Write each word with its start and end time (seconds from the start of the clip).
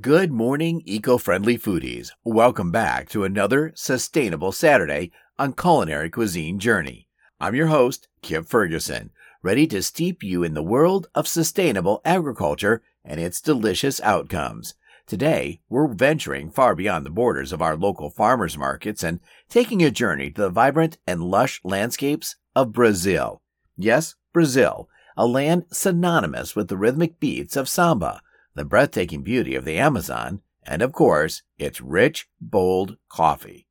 Good 0.00 0.30
morning, 0.30 0.82
eco 0.84 1.18
friendly 1.18 1.58
foodies. 1.58 2.12
Welcome 2.22 2.70
back 2.70 3.08
to 3.08 3.24
another 3.24 3.72
sustainable 3.74 4.52
Saturday 4.52 5.10
on 5.40 5.54
Culinary 5.54 6.08
Cuisine 6.08 6.60
Journey. 6.60 7.08
I'm 7.40 7.56
your 7.56 7.66
host, 7.66 8.06
Kip 8.22 8.46
Ferguson, 8.46 9.10
ready 9.42 9.66
to 9.66 9.82
steep 9.82 10.22
you 10.22 10.44
in 10.44 10.54
the 10.54 10.62
world 10.62 11.08
of 11.16 11.26
sustainable 11.26 12.00
agriculture 12.04 12.80
and 13.04 13.18
its 13.18 13.40
delicious 13.40 14.00
outcomes. 14.02 14.74
Today, 15.08 15.62
we're 15.68 15.88
venturing 15.88 16.48
far 16.52 16.76
beyond 16.76 17.04
the 17.04 17.10
borders 17.10 17.52
of 17.52 17.60
our 17.60 17.76
local 17.76 18.08
farmers 18.08 18.56
markets 18.56 19.02
and 19.02 19.18
taking 19.48 19.82
a 19.82 19.90
journey 19.90 20.30
to 20.30 20.42
the 20.42 20.48
vibrant 20.48 20.98
and 21.08 21.24
lush 21.24 21.60
landscapes 21.64 22.36
of 22.54 22.70
Brazil. 22.70 23.42
Yes, 23.76 24.14
Brazil, 24.32 24.88
a 25.16 25.26
land 25.26 25.64
synonymous 25.72 26.54
with 26.54 26.68
the 26.68 26.76
rhythmic 26.76 27.18
beats 27.18 27.56
of 27.56 27.68
samba 27.68 28.22
the 28.58 28.64
breathtaking 28.64 29.22
beauty 29.22 29.54
of 29.54 29.64
the 29.64 29.78
Amazon, 29.78 30.42
and 30.66 30.82
of 30.82 30.92
course, 30.92 31.42
its 31.58 31.80
rich, 31.80 32.28
bold 32.40 32.96
coffee. 33.08 33.66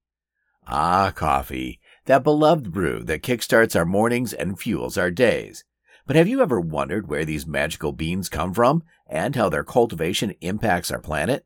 Ah, 0.65 1.11
coffee, 1.15 1.79
that 2.05 2.23
beloved 2.23 2.71
brew 2.71 3.03
that 3.03 3.21
kickstarts 3.21 3.75
our 3.75 3.85
mornings 3.85 4.33
and 4.33 4.59
fuels 4.59 4.97
our 4.97 5.11
days. 5.11 5.63
But 6.05 6.15
have 6.15 6.27
you 6.27 6.41
ever 6.41 6.59
wondered 6.59 7.07
where 7.07 7.25
these 7.25 7.45
magical 7.45 7.91
beans 7.91 8.29
come 8.29 8.53
from 8.53 8.83
and 9.05 9.35
how 9.35 9.49
their 9.49 9.63
cultivation 9.63 10.33
impacts 10.41 10.89
our 10.89 10.99
planet? 10.99 11.45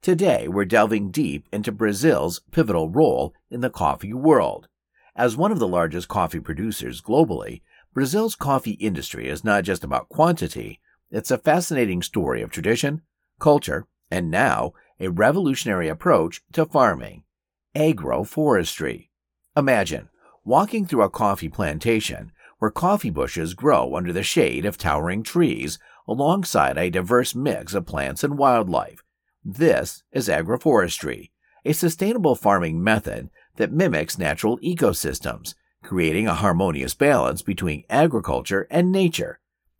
Today, 0.00 0.48
we're 0.48 0.64
delving 0.64 1.10
deep 1.10 1.46
into 1.52 1.72
Brazil's 1.72 2.40
pivotal 2.50 2.88
role 2.88 3.34
in 3.50 3.60
the 3.60 3.70
coffee 3.70 4.14
world. 4.14 4.68
As 5.14 5.36
one 5.36 5.52
of 5.52 5.58
the 5.58 5.68
largest 5.68 6.08
coffee 6.08 6.40
producers 6.40 7.02
globally, 7.02 7.62
Brazil's 7.92 8.34
coffee 8.34 8.72
industry 8.72 9.28
is 9.28 9.44
not 9.44 9.64
just 9.64 9.84
about 9.84 10.08
quantity, 10.08 10.80
it's 11.10 11.30
a 11.30 11.38
fascinating 11.38 12.02
story 12.02 12.42
of 12.42 12.50
tradition, 12.50 13.02
culture, 13.40 13.86
and 14.10 14.30
now 14.30 14.72
a 15.00 15.08
revolutionary 15.08 15.88
approach 15.88 16.42
to 16.52 16.66
farming 16.66 17.24
agroforestry. 17.76 19.08
Imagine 19.56 20.08
walking 20.44 20.86
through 20.86 21.02
a 21.02 21.10
coffee 21.10 21.48
plantation 21.48 22.32
where 22.58 22.70
coffee 22.70 23.10
bushes 23.10 23.54
grow 23.54 23.94
under 23.94 24.12
the 24.12 24.22
shade 24.22 24.64
of 24.64 24.76
towering 24.76 25.22
trees 25.22 25.78
alongside 26.08 26.76
a 26.76 26.90
diverse 26.90 27.34
mix 27.34 27.74
of 27.74 27.86
plants 27.86 28.24
and 28.24 28.38
wildlife. 28.38 29.02
This 29.44 30.02
is 30.10 30.28
agroforestry, 30.28 31.30
a 31.64 31.72
sustainable 31.72 32.34
farming 32.34 32.82
method 32.82 33.30
that 33.56 33.72
mimics 33.72 34.18
natural 34.18 34.58
ecosystems, 34.58 35.54
creating 35.82 36.26
a 36.26 36.34
harmonious 36.34 36.94
balance 36.94 37.42
between 37.42 37.84
agriculture 37.88 38.66
and 38.70 38.90
nature. 38.90 39.38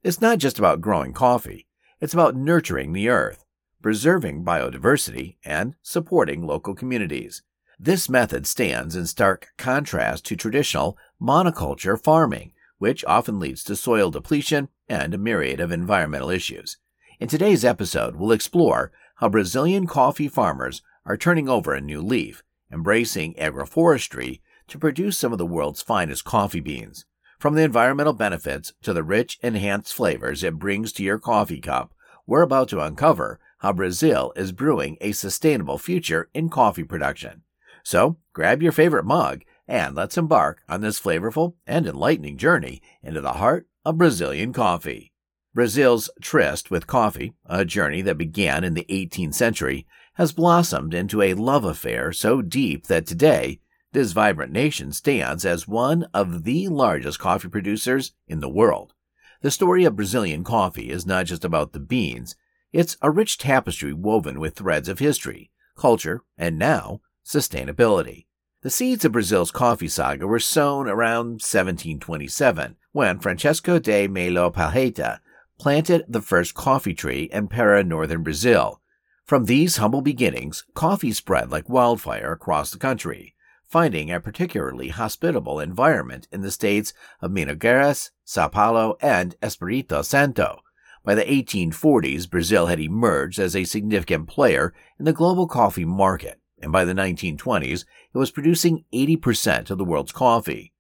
It's 0.09 0.23
not 0.23 0.39
just 0.39 0.59
about 0.59 0.81
growing 0.81 1.13
coffee, 1.13 1.67
it's 2.01 2.15
about 2.15 2.35
nurturing 2.35 2.95
the 2.95 3.11
earth, 3.11 3.45
preserving 3.83 4.43
biodiversity, 4.43 5.37
and 5.45 5.77
supporting 5.83 6.47
local 6.47 6.75
communities. 6.75 7.43
This 7.79 8.09
method 8.09 8.47
stands 8.47 8.97
in 8.97 9.05
stark 9.07 9.49
contrast 9.59 10.25
to 10.25 10.35
traditional 10.35 10.97
monoculture 11.21 12.03
farming, 12.03 12.53
which 12.79 13.05
often 13.05 13.39
leads 13.39 13.63
to 13.65 13.77
soil 13.77 14.11
depletion 14.11 14.71
and 14.89 15.13
a 15.13 15.19
myriad 15.19 15.61
of 15.61 15.71
environmental 15.71 16.31
issues. 16.31 16.79
In 17.21 17.29
today's 17.29 17.63
episode, 17.63 18.17
we'll 18.17 18.33
explore 18.33 18.91
how 19.17 19.29
Brazilian 19.29 19.87
coffee 19.87 20.29
farmers 20.29 20.81
are 21.05 21.19
turning 21.19 21.51
over 21.51 21.75
a 21.75 21.83
new 21.83 22.01
leaf, 22.01 22.43
embracing 22.73 23.35
agroforestry 23.35 24.41
to 24.69 24.79
produce 24.79 25.19
some 25.19 25.33
of 25.33 25.39
the 25.39 25.45
world's 25.45 25.83
finest 25.83 26.25
coffee 26.25 26.61
beans. 26.61 27.05
From 27.39 27.55
the 27.55 27.63
environmental 27.63 28.15
benefits 28.15 28.73
to 28.83 28.93
the 28.93 29.05
rich, 29.05 29.39
enhanced 29.43 29.95
flavors 29.95 30.43
it 30.43 30.59
brings 30.59 30.93
to 30.95 31.05
your 31.05 31.21
coffee 31.21 31.61
cup, 31.61 31.95
we're 32.27 32.43
about 32.43 32.69
to 32.71 32.81
uncover 32.81 33.39
how 33.59 33.73
Brazil 33.73 34.33
is 34.35 34.51
brewing 34.51 34.99
a 35.01 35.13
sustainable 35.13 35.79
future 35.79 36.29
in 36.35 36.49
coffee 36.49 36.83
production. 36.83 37.43
So, 37.85 38.17
grab 38.33 38.61
your 38.61 38.73
favorite 38.73 39.05
mug 39.05 39.43
and 39.69 39.95
let's 39.95 40.19
embark 40.19 40.63
on 40.69 40.81
this 40.81 40.99
flavorful 40.99 41.55
and 41.65 41.87
enlightening 41.87 42.39
journey 42.39 42.83
into 43.05 43.21
the 43.21 43.35
heart 43.35 43.69
of 43.85 43.99
Brazilian 43.99 44.53
coffee. 44.53 45.13
Brazil's 45.55 46.11
tryst 46.21 46.73
with 46.73 46.89
coffee, 46.89 47.35
a 47.47 47.65
journey 47.65 48.03
that 48.03 48.19
began 48.19 48.65
in 48.65 48.75
the 48.75 48.87
18th 48.91 49.35
century, 49.35 49.87
has 50.15 50.33
blossomed 50.33 50.93
into 50.93 51.23
a 51.23 51.35
love 51.35 51.65
affair 51.65 52.13
so 52.13 52.43
deep 52.43 52.89
that 52.89 53.07
today 53.07 53.61
this 53.93 54.13
vibrant 54.13 54.53
nation 54.53 54.93
stands 54.93 55.45
as 55.45 55.67
one 55.67 56.07
of 56.13 56.45
the 56.45 56.69
largest 56.69 57.19
coffee 57.19 57.49
producers 57.49 58.13
in 58.27 58.41
the 58.41 58.49
world. 58.49 58.95
The 59.41 59.51
story 59.51 59.85
of 59.85 59.97
Brazilian 59.97 60.45
coffee 60.45 60.91
is 60.91 61.07
not 61.07 61.27
just 61.27 61.45
about 61.45 61.73
the 61.73 61.81
beans, 61.81 62.37
it's 62.73 62.97
a 63.01 63.11
rich 63.11 63.39
tapestry 63.39 63.93
woven 63.93 64.41
with 64.41 64.57
threads 64.57 64.89
of 64.89 64.99
history, 64.99 65.51
culture, 65.77 66.23
and 66.37 66.59
now, 66.59 67.01
sustainability. 67.25 68.27
The 68.63 68.71
seeds 68.71 69.05
of 69.05 69.13
Brazil's 69.13 69.53
coffee 69.53 69.89
saga 69.89 70.27
were 70.27 70.41
sown 70.41 70.89
around 70.89 71.41
1727 71.41 72.77
when 72.93 73.21
Francisco 73.21 73.79
de 73.79 74.09
Melo 74.09 74.51
Palheta 74.51 75.21
planted 75.59 76.05
the 76.09 76.21
first 76.21 76.55
coffee 76.55 76.95
tree 76.95 77.31
in 77.33 77.49
Para, 77.49 77.85
northern 77.85 78.23
Brazil. 78.23 78.83
From 79.25 79.45
these 79.45 79.77
humble 79.77 80.03
beginnings, 80.03 80.65
coffee 80.75 81.13
spread 81.13 81.51
like 81.51 81.69
wildfire 81.69 82.33
across 82.33 82.71
the 82.71 82.79
country, 82.79 83.35
finding 83.69 84.11
a 84.11 84.19
particularly 84.19 84.89
hospitable 84.89 85.61
environment 85.61 86.27
in 86.33 86.41
the 86.41 86.51
states 86.51 86.95
of 87.21 87.31
Minas 87.31 88.11
Sao 88.25 88.49
Paulo, 88.49 88.97
and 89.01 89.39
Espírito 89.41 90.05
Santo. 90.05 90.61
By 91.05 91.15
the 91.15 91.25
1840s, 91.25 92.29
Brazil 92.29 92.67
had 92.67 92.81
emerged 92.81 93.39
as 93.39 93.55
a 93.55 93.65
significant 93.65 94.27
player 94.27 94.75
in 94.99 95.05
the 95.05 95.13
global 95.13 95.47
coffee 95.47 95.85
market, 95.85 96.41
and 96.61 96.73
by 96.73 96.85
the 96.85 96.95
1920s, 96.95 97.85
it 98.15 98.19
was 98.19 98.31
producing 98.31 98.85
80% 98.93 99.71
of 99.71 99.79
the 99.79 99.85
world's 99.85 100.13
coffee. 100.13 100.73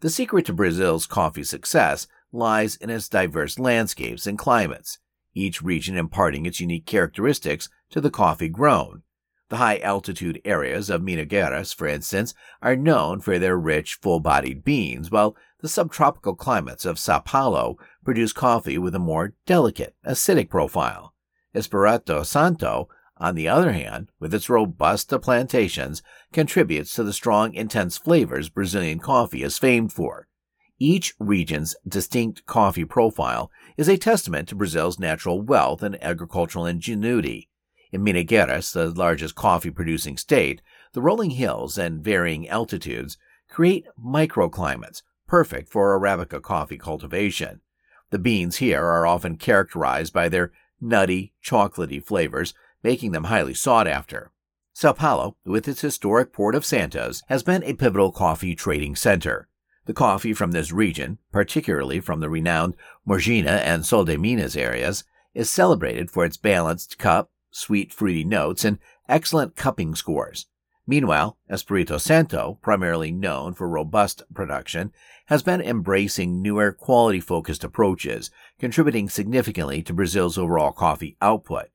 The 0.00 0.10
secret 0.10 0.46
to 0.46 0.52
Brazil's 0.52 1.06
coffee 1.06 1.44
success 1.44 2.06
lies 2.32 2.76
in 2.76 2.90
its 2.90 3.08
diverse 3.08 3.58
landscapes 3.58 4.26
and 4.26 4.38
climates, 4.38 4.98
each 5.34 5.62
region 5.62 5.96
imparting 5.96 6.46
its 6.46 6.60
unique 6.60 6.86
characteristics 6.86 7.68
to 7.90 8.00
the 8.00 8.10
coffee 8.10 8.48
grown. 8.48 9.02
The 9.48 9.58
high 9.58 9.78
altitude 9.78 10.40
areas 10.44 10.90
of 10.90 11.02
Minas 11.02 11.28
Gerais, 11.28 11.72
for 11.72 11.86
instance, 11.86 12.34
are 12.60 12.74
known 12.74 13.20
for 13.20 13.38
their 13.38 13.56
rich, 13.56 13.94
full 13.94 14.18
bodied 14.18 14.64
beans, 14.64 15.10
while 15.10 15.36
the 15.60 15.68
subtropical 15.68 16.34
climates 16.34 16.84
of 16.84 16.98
Sao 16.98 17.20
Paulo 17.20 17.78
produce 18.04 18.32
coffee 18.32 18.76
with 18.76 18.94
a 18.96 18.98
more 18.98 19.34
delicate, 19.46 19.94
acidic 20.04 20.50
profile. 20.50 21.14
Espírito 21.54 22.26
Santo, 22.26 22.88
on 23.18 23.36
the 23.36 23.48
other 23.48 23.72
hand, 23.72 24.10
with 24.18 24.34
its 24.34 24.50
robusta 24.50 25.18
plantations, 25.18 26.02
contributes 26.32 26.92
to 26.94 27.04
the 27.04 27.12
strong, 27.12 27.54
intense 27.54 27.96
flavors 27.96 28.48
Brazilian 28.48 28.98
coffee 28.98 29.44
is 29.44 29.58
famed 29.58 29.92
for. 29.92 30.26
Each 30.78 31.14
region's 31.18 31.74
distinct 31.88 32.44
coffee 32.46 32.84
profile 32.84 33.50
is 33.76 33.88
a 33.88 33.96
testament 33.96 34.48
to 34.48 34.54
Brazil's 34.54 34.98
natural 34.98 35.40
wealth 35.40 35.82
and 35.82 36.02
agricultural 36.02 36.66
ingenuity. 36.66 37.48
In 37.92 38.02
Minas 38.02 38.72
the 38.72 38.92
largest 38.94 39.34
coffee 39.34 39.70
producing 39.70 40.16
state, 40.16 40.60
the 40.92 41.00
rolling 41.00 41.30
hills 41.30 41.78
and 41.78 42.02
varying 42.02 42.48
altitudes 42.48 43.16
create 43.48 43.86
microclimates 43.98 45.02
perfect 45.26 45.68
for 45.68 45.98
Arabica 45.98 46.40
coffee 46.40 46.78
cultivation. 46.78 47.60
The 48.10 48.18
beans 48.18 48.56
here 48.56 48.84
are 48.84 49.06
often 49.06 49.36
characterized 49.36 50.12
by 50.12 50.28
their 50.28 50.52
nutty, 50.80 51.32
chocolatey 51.44 52.04
flavors, 52.04 52.54
making 52.82 53.12
them 53.12 53.24
highly 53.24 53.54
sought 53.54 53.86
after. 53.86 54.32
Sao 54.72 54.92
Paulo, 54.92 55.36
with 55.44 55.66
its 55.66 55.80
historic 55.80 56.32
port 56.32 56.54
of 56.54 56.64
Santos, 56.64 57.22
has 57.28 57.42
been 57.42 57.64
a 57.64 57.74
pivotal 57.74 58.12
coffee 58.12 58.54
trading 58.54 58.94
center. 58.94 59.48
The 59.86 59.94
coffee 59.94 60.34
from 60.34 60.50
this 60.50 60.72
region, 60.72 61.18
particularly 61.32 62.00
from 62.00 62.20
the 62.20 62.28
renowned 62.28 62.74
Mogiana 63.08 63.60
and 63.64 63.86
Sul 63.86 64.04
de 64.04 64.18
Minas 64.18 64.56
areas, 64.56 65.04
is 65.34 65.48
celebrated 65.48 66.10
for 66.10 66.24
its 66.24 66.36
balanced 66.36 66.98
cup, 66.98 67.30
sweet, 67.56 67.92
fruity 67.92 68.24
notes, 68.24 68.64
and 68.64 68.78
excellent 69.08 69.56
cupping 69.56 69.94
scores. 69.94 70.46
Meanwhile, 70.86 71.36
Espírito 71.50 72.00
Santo, 72.00 72.58
primarily 72.62 73.10
known 73.10 73.54
for 73.54 73.68
robust 73.68 74.22
production, 74.32 74.92
has 75.26 75.42
been 75.42 75.60
embracing 75.60 76.40
newer 76.40 76.70
quality 76.70 77.18
focused 77.18 77.64
approaches, 77.64 78.30
contributing 78.60 79.08
significantly 79.08 79.82
to 79.82 79.92
Brazil's 79.92 80.38
overall 80.38 80.70
coffee 80.70 81.16
output. 81.20 81.66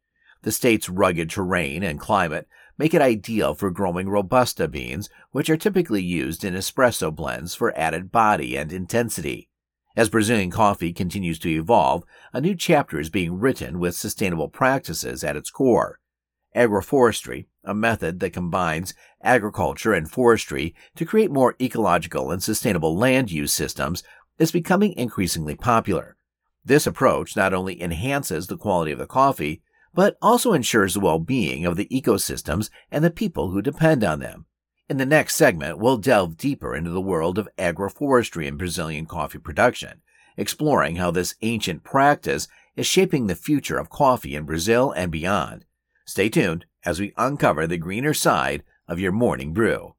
The 0.44 0.52
state's 0.52 0.88
rugged 0.88 1.30
terrain 1.30 1.84
and 1.84 2.00
climate 2.00 2.48
make 2.78 2.94
it 2.94 3.02
ideal 3.02 3.54
for 3.54 3.70
growing 3.70 4.08
Robusta 4.10 4.68
beans, 4.68 5.10
which 5.32 5.50
are 5.50 5.58
typically 5.58 6.02
used 6.02 6.44
in 6.46 6.56
espresso 6.56 7.14
blends 7.14 7.54
for 7.54 7.78
added 7.78 8.12
body 8.12 8.56
and 8.56 8.72
intensity. 8.72 9.50
As 9.96 10.10
Brazilian 10.10 10.52
coffee 10.52 10.94
continues 10.94 11.38
to 11.40 11.50
evolve, 11.50 12.04
a 12.32 12.40
new 12.40 12.56
chapter 12.56 13.00
is 13.00 13.10
being 13.10 13.40
written 13.40 13.78
with 13.78 13.96
sustainable 13.96 14.48
practices 14.48 15.24
at 15.24 15.36
its 15.36 15.50
core. 15.50 16.00
Agroforestry, 16.56 17.48
a 17.64 17.74
method 17.74 18.20
that 18.20 18.32
combines 18.34 18.94
agriculture 19.22 19.94
and 19.94 20.10
forestry 20.10 20.74
to 20.96 21.06
create 21.06 21.32
more 21.32 21.56
ecological 21.62 22.32
and 22.32 22.42
sustainable 22.42 22.98
land 22.98 23.32
use 23.32 23.54
systems, 23.54 24.04
is 24.40 24.52
becoming 24.52 24.94
increasingly 24.94 25.56
popular. 25.56 26.16
This 26.64 26.88
approach 26.88 27.36
not 27.36 27.54
only 27.54 27.82
enhances 27.82 28.48
the 28.48 28.58
quality 28.58 28.92
of 28.92 29.00
the 29.00 29.06
coffee, 29.06 29.62
but 29.94 30.18
also 30.22 30.54
ensures 30.54 30.94
the 30.94 31.00
well-being 31.02 31.66
of 31.66 31.76
the 31.76 31.88
ecosystems 31.88 32.70
and 32.92 33.04
the 33.04 33.12
people 33.12 33.52
who 33.52 33.62
depend 33.62 34.04
on 34.04 34.20
them. 34.20 34.46
In 34.92 34.98
the 34.98 35.06
next 35.06 35.38
segment, 35.38 35.78
we'll 35.78 35.96
delve 35.96 36.36
deeper 36.36 36.76
into 36.76 36.90
the 36.90 37.00
world 37.00 37.38
of 37.38 37.48
agroforestry 37.58 38.46
and 38.46 38.58
Brazilian 38.58 39.06
coffee 39.06 39.38
production, 39.38 40.02
exploring 40.36 40.98
how 40.98 41.12
this 41.12 41.36
ancient 41.42 41.86
practice 41.86 42.50
is 42.76 42.88
shaping 42.88 43.28
the 43.28 43.36
future 43.36 43.78
of 43.78 43.90
coffee 43.90 44.36
in 44.36 44.44
Brazil 44.44 44.92
and 44.92 45.10
beyond. 45.10 45.64
Stay 46.06 46.28
tuned 46.28 46.66
as 46.84 47.00
we 47.00 47.14
uncover 47.16 47.66
the 47.66 47.78
greener 47.78 48.14
side 48.14 48.64
of 48.86 49.00
your 49.00 49.14
morning 49.14 49.54
brew. 49.54 49.96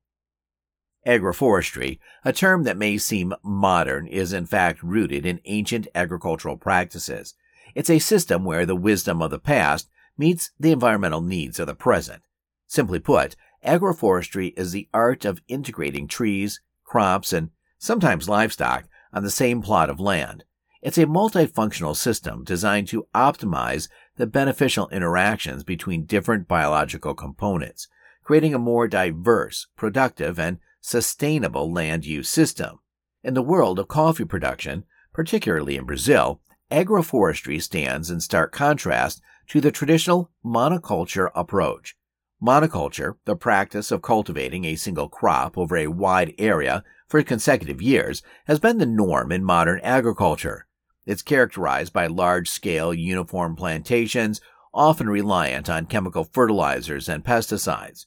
Agroforestry, 1.07 1.99
a 2.23 2.35
term 2.35 2.65
that 2.65 2.77
may 2.77 2.99
seem 2.99 3.33
modern, 3.43 4.07
is 4.07 4.35
in 4.35 4.45
fact 4.45 4.83
rooted 4.83 5.25
in 5.25 5.41
ancient 5.47 5.89
agricultural 5.95 6.59
practices. 6.59 7.33
It's 7.75 7.89
a 7.89 7.99
system 7.99 8.45
where 8.45 8.67
the 8.67 8.77
wisdom 8.77 9.23
of 9.23 9.31
the 9.31 9.39
past 9.39 9.89
meets 10.19 10.51
the 10.61 10.73
environmental 10.73 11.23
needs 11.23 11.59
of 11.59 11.67
the 11.67 11.75
present. 11.75 12.25
Simply 12.67 12.99
put, 12.99 13.37
agroforestry 13.65 14.53
is 14.57 14.73
the 14.73 14.89
art 14.93 15.25
of 15.25 15.43
integrating 15.49 16.09
trees, 16.09 16.61
crops, 16.85 17.33
and 17.33 17.51
sometimes 17.79 18.29
livestock 18.29 18.85
on 19.13 19.23
the 19.23 19.31
same 19.31 19.63
plot 19.63 19.91
of 19.91 20.01
land. 20.01 20.45
It's 20.81 20.99
a 20.99 21.07
multifunctional 21.07 21.95
system 21.95 22.43
designed 22.43 22.89
to 22.89 23.07
optimize 23.15 23.89
the 24.17 24.27
beneficial 24.27 24.89
interactions 24.89 25.63
between 25.63 26.07
different 26.07 26.49
biological 26.49 27.15
components, 27.15 27.87
creating 28.25 28.55
a 28.55 28.59
more 28.59 28.89
diverse, 28.89 29.69
productive, 29.77 30.39
and 30.39 30.59
sustainable 30.81 31.73
land 31.73 32.05
use 32.05 32.29
system. 32.29 32.81
In 33.23 33.35
the 33.35 33.43
world 33.43 33.79
of 33.79 33.87
coffee 33.87 34.25
production, 34.25 34.85
particularly 35.13 35.77
in 35.77 35.85
Brazil, 35.85 36.41
agroforestry 36.71 37.63
stands 37.63 38.11
in 38.11 38.21
stark 38.21 38.53
contrast 38.53 39.21
to 39.49 39.61
the 39.61 39.71
traditional 39.71 40.31
monoculture 40.45 41.31
approach. 41.35 41.97
Monoculture, 42.43 43.15
the 43.25 43.37
practice 43.37 43.93
of 43.93 44.03
cultivating 44.03 44.65
a 44.65 44.75
single 44.75 45.09
crop 45.09 45.57
over 45.57 45.77
a 45.77 45.87
wide 45.87 46.35
area 46.39 46.83
for 47.07 47.23
consecutive 47.23 47.81
years, 47.81 48.21
has 48.47 48.59
been 48.59 48.79
the 48.79 48.87
norm 48.87 49.31
in 49.31 49.45
modern 49.45 49.79
agriculture. 49.85 50.67
It's 51.07 51.23
characterized 51.23 51.93
by 51.93 52.09
large 52.09 52.51
scale, 52.51 52.93
uniform 52.93 53.55
plantations, 53.55 54.41
often 54.75 55.09
reliant 55.09 55.71
on 55.71 55.87
chemical 55.87 56.25
fertilizers 56.25 57.09
and 57.09 57.25
pesticides. 57.25 58.07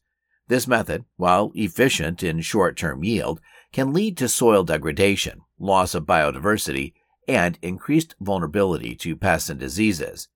This 0.49 0.67
method, 0.67 1.05
while 1.15 1.53
efficient 1.55 2.21
in 2.21 2.41
short 2.41 2.75
term 2.75 3.05
yield, 3.05 3.39
can 3.71 3.93
lead 3.93 4.17
to 4.17 4.27
soil 4.27 4.65
degradation, 4.65 5.41
loss 5.57 5.95
of 5.95 6.03
biodiversity, 6.03 6.93
and 7.25 7.57
increased 7.61 8.15
vulnerability 8.19 8.95
to 8.95 9.15
pests 9.15 9.49
and 9.49 9.61
diseases. 9.61 10.27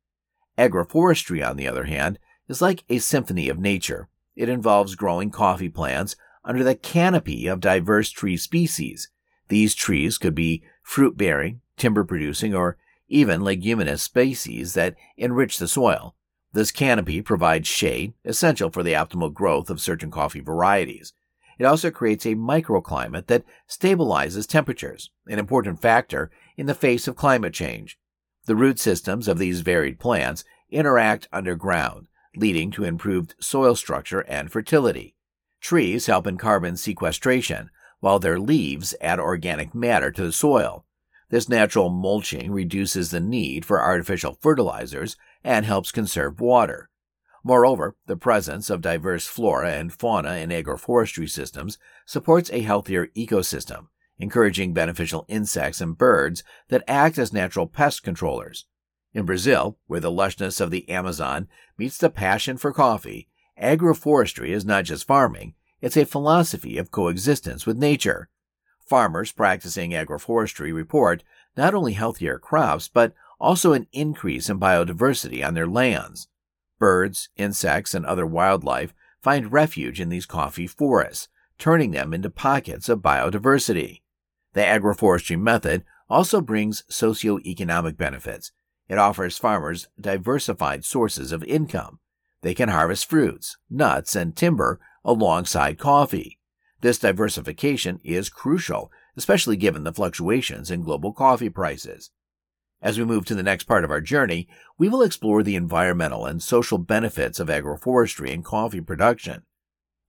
Agroforestry, 0.58 1.46
on 1.46 1.58
the 1.58 1.68
other 1.68 1.84
hand, 1.84 2.18
is 2.50 2.62
like 2.62 2.84
a 2.90 2.98
symphony 2.98 3.48
of 3.48 3.60
nature. 3.60 4.10
It 4.36 4.50
involves 4.50 4.96
growing 4.96 5.30
coffee 5.30 5.70
plants 5.70 6.16
under 6.44 6.64
the 6.64 6.76
canopy 6.76 7.48
of 7.48 7.60
diverse 7.60 8.10
tree 8.10 8.38
species. 8.38 9.10
These 9.48 9.76
trees 9.76 10.18
could 10.18 10.36
be 10.36 10.64
fruit 10.82 11.16
bearing, 11.16 11.62
timber 11.78 12.04
producing, 12.04 12.56
or 12.56 12.78
even 13.08 13.44
leguminous 13.44 14.02
species 14.02 14.74
that 14.74 14.96
enrich 15.18 15.58
the 15.58 15.68
soil. 15.68 16.16
This 16.52 16.72
canopy 16.72 17.22
provides 17.22 17.68
shade, 17.68 18.14
essential 18.26 18.72
for 18.72 18.82
the 18.82 18.94
optimal 18.94 19.34
growth 19.34 19.70
of 19.70 19.82
certain 19.82 20.10
coffee 20.10 20.40
varieties. 20.40 21.14
It 21.60 21.66
also 21.66 21.92
creates 21.92 22.26
a 22.26 22.36
microclimate 22.36 23.28
that 23.28 23.44
stabilizes 23.70 24.48
temperatures, 24.48 25.12
an 25.28 25.38
important 25.38 25.82
factor 25.82 26.32
in 26.58 26.66
the 26.66 26.74
face 26.74 27.08
of 27.08 27.16
climate 27.16 27.54
change. 27.54 28.00
The 28.46 28.56
root 28.56 28.80
systems 28.80 29.28
of 29.28 29.38
these 29.38 29.62
varied 29.62 30.00
plants 30.00 30.44
interact 30.72 31.28
underground, 31.32 32.08
leading 32.40 32.72
to 32.72 32.84
improved 32.84 33.36
soil 33.40 33.76
structure 33.76 34.22
and 34.22 34.52
fertility. 34.52 35.16
Trees 35.62 36.06
help 36.06 36.26
in 36.26 36.38
carbon 36.38 36.78
sequestration, 36.78 37.70
while 38.00 38.20
their 38.20 38.40
leaves 38.40 38.96
add 39.02 39.20
organic 39.20 39.76
matter 39.76 40.12
to 40.12 40.24
the 40.24 40.32
soil. 40.32 40.86
This 41.30 41.50
natural 41.50 41.90
mulching 41.90 42.52
reduces 42.52 43.12
the 43.12 43.20
need 43.20 43.66
for 43.66 43.82
artificial 43.82 44.38
fertilizers 44.42 45.16
and 45.44 45.66
helps 45.66 45.92
conserve 45.92 46.40
water. 46.40 46.90
Moreover, 47.44 47.96
the 48.06 48.18
presence 48.18 48.70
of 48.70 48.82
diverse 48.82 49.28
flora 49.28 49.74
and 49.74 49.94
fauna 49.94 50.36
in 50.36 50.50
agroforestry 50.50 51.30
systems 51.30 51.78
supports 52.06 52.50
a 52.52 52.62
healthier 52.62 53.08
ecosystem, 53.16 53.88
encouraging 54.18 54.74
beneficial 54.74 55.26
insects 55.28 55.82
and 55.82 55.98
birds 55.98 56.44
that 56.70 56.84
act 56.88 57.18
as 57.18 57.32
natural 57.32 57.68
pest 57.68 58.04
controllers. 58.04 58.66
In 59.14 59.26
Brazil, 59.26 59.78
where 59.88 60.00
the 60.00 60.12
lushness 60.12 60.62
of 60.62 60.72
the 60.72 60.88
Amazon 60.90 61.48
meets 61.78 61.98
the 61.98 62.10
passion 62.10 62.58
for 62.58 62.72
coffee, 62.72 63.28
agroforestry 63.62 64.50
is 64.50 64.66
not 64.66 64.84
just 64.84 65.08
farming, 65.08 65.56
it's 65.82 65.98
a 65.98 66.06
philosophy 66.06 66.78
of 66.78 66.92
coexistence 66.92 67.66
with 67.66 67.78
nature. 67.78 68.30
Farmers 68.86 69.32
practicing 69.32 69.92
agroforestry 69.92 70.74
report 70.74 71.24
not 71.58 71.74
only 71.74 71.94
healthier 71.94 72.38
crops, 72.38 72.88
but 72.88 73.14
also 73.40 73.74
an 73.74 73.88
increase 73.92 74.50
in 74.50 74.60
biodiversity 74.60 75.46
on 75.46 75.54
their 75.54 75.68
lands. 75.68 76.28
Birds, 76.78 77.30
insects, 77.36 77.94
and 77.94 78.06
other 78.06 78.26
wildlife 78.26 78.94
find 79.22 79.52
refuge 79.52 80.00
in 80.00 80.10
these 80.10 80.26
coffee 80.26 80.68
forests, 80.68 81.28
turning 81.58 81.92
them 81.92 82.14
into 82.14 82.30
pockets 82.30 82.90
of 82.90 83.00
biodiversity. 83.00 84.02
The 84.54 84.62
agroforestry 84.62 85.40
method 85.40 85.84
also 86.10 86.42
brings 86.42 86.84
socio-economic 86.90 87.98
benefits. 87.98 88.52
It 88.90 88.98
offers 88.98 89.38
farmers 89.38 89.88
diversified 90.02 90.84
sources 90.84 91.32
of 91.32 91.44
income. 91.44 92.00
They 92.42 92.56
can 92.56 92.70
harvest 92.70 93.08
fruits, 93.08 93.58
nuts, 93.70 94.16
and 94.16 94.36
timber 94.36 94.80
alongside 95.06 95.78
coffee. 95.78 96.40
This 96.82 96.98
diversification 96.98 98.00
is 98.04 98.30
crucial, 98.30 98.92
especially 99.16 99.58
given 99.58 99.84
the 99.84 99.94
fluctuations 99.94 100.72
in 100.72 100.82
global 100.82 101.14
coffee 101.14 101.50
prices. 101.50 102.10
As 102.82 102.98
we 102.98 103.06
move 103.06 103.26
to 103.26 103.36
the 103.36 103.44
next 103.44 103.66
part 103.66 103.84
of 103.84 103.92
our 103.92 104.02
journey, 104.02 104.48
we 104.78 104.88
will 104.88 105.02
explore 105.02 105.44
the 105.44 105.58
environmental 105.58 106.26
and 106.26 106.42
social 106.42 106.78
benefits 106.78 107.40
of 107.40 107.50
agroforestry 107.50 108.34
and 108.34 108.44
coffee 108.44 108.82
production. 108.82 109.44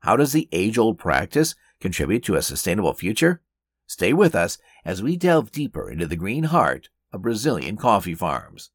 How 0.00 0.16
does 0.16 0.32
the 0.32 0.48
age 0.52 0.78
old 0.78 0.98
practice 0.98 1.54
contribute 1.80 2.22
to 2.24 2.36
a 2.36 2.42
sustainable 2.42 2.94
future? 2.94 3.42
Stay 3.86 4.12
with 4.12 4.36
us 4.36 4.56
as 4.84 5.02
we 5.02 5.16
delve 5.16 5.50
deeper 5.50 5.90
into 5.90 6.06
the 6.06 6.16
green 6.16 6.44
heart 6.44 6.88
of 7.12 7.22
Brazilian 7.22 7.76
coffee 7.76 8.14
farms. 8.14 8.70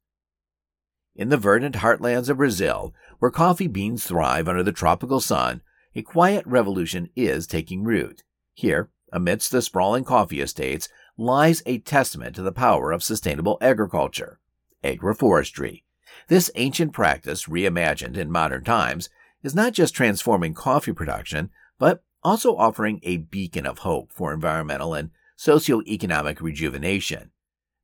In 1.14 1.30
the 1.30 1.36
verdant 1.36 1.76
heartlands 1.76 2.28
of 2.28 2.36
Brazil, 2.36 2.94
where 3.18 3.30
coffee 3.30 3.68
beans 3.68 4.04
thrive 4.04 4.48
under 4.48 4.62
the 4.62 4.72
tropical 4.72 5.20
sun, 5.20 5.62
a 5.94 6.02
quiet 6.02 6.46
revolution 6.46 7.08
is 7.16 7.46
taking 7.46 7.84
root. 7.84 8.22
Here, 8.52 8.90
amidst 9.12 9.50
the 9.50 9.62
sprawling 9.62 10.04
coffee 10.04 10.40
estates, 10.40 10.90
lies 11.16 11.62
a 11.64 11.78
testament 11.78 12.36
to 12.36 12.42
the 12.42 12.52
power 12.52 12.92
of 12.92 13.02
sustainable 13.02 13.56
agriculture, 13.62 14.38
agroforestry. 14.84 15.84
This 16.28 16.50
ancient 16.54 16.92
practice, 16.92 17.46
reimagined 17.46 18.16
in 18.16 18.30
modern 18.30 18.64
times, 18.64 19.08
is 19.42 19.54
not 19.54 19.72
just 19.72 19.94
transforming 19.94 20.52
coffee 20.52 20.92
production, 20.92 21.50
but 21.78 22.02
also 22.22 22.56
offering 22.56 23.00
a 23.02 23.18
beacon 23.18 23.64
of 23.64 23.78
hope 23.78 24.12
for 24.12 24.34
environmental 24.34 24.92
and 24.92 25.10
socio-economic 25.36 26.40
rejuvenation. 26.40 27.30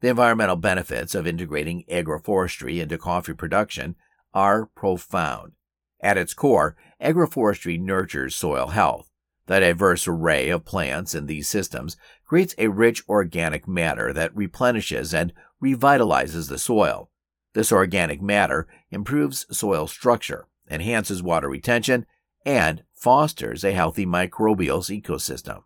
The 0.02 0.09
environmental 0.09 0.56
benefits 0.56 1.14
of 1.14 1.28
integrating 1.28 1.85
agroforestry 1.88 2.82
into 2.82 2.99
coffee 2.99 3.35
production 3.35 3.94
are 4.35 4.66
profound. 4.66 5.52
At 6.00 6.18
its 6.18 6.35
core, 6.35 6.76
agroforestry 7.00 7.80
nurtures 7.80 8.35
soil 8.35 8.68
health. 8.68 9.09
The 9.47 9.61
diverse 9.61 10.09
array 10.09 10.49
of 10.49 10.64
plants 10.64 11.14
in 11.14 11.26
these 11.26 11.49
systems 11.49 11.97
creates 12.25 12.56
a 12.59 12.66
rich 12.66 13.04
organic 13.09 13.68
matter 13.68 14.12
that 14.12 14.35
replenishes 14.35 15.14
and 15.14 15.32
revitalizes 15.62 16.49
the 16.49 16.59
soil. 16.59 17.09
This 17.54 17.71
organic 17.71 18.21
matter 18.21 18.66
improves 18.90 19.47
soil 19.56 19.87
structure, 19.87 20.49
enhances 20.68 21.23
water 21.23 21.49
retention, 21.49 22.06
and 22.44 22.82
fosters 22.92 23.62
a 23.62 23.71
healthy 23.71 24.04
microbial 24.04 24.82
ecosystem. 25.00 25.62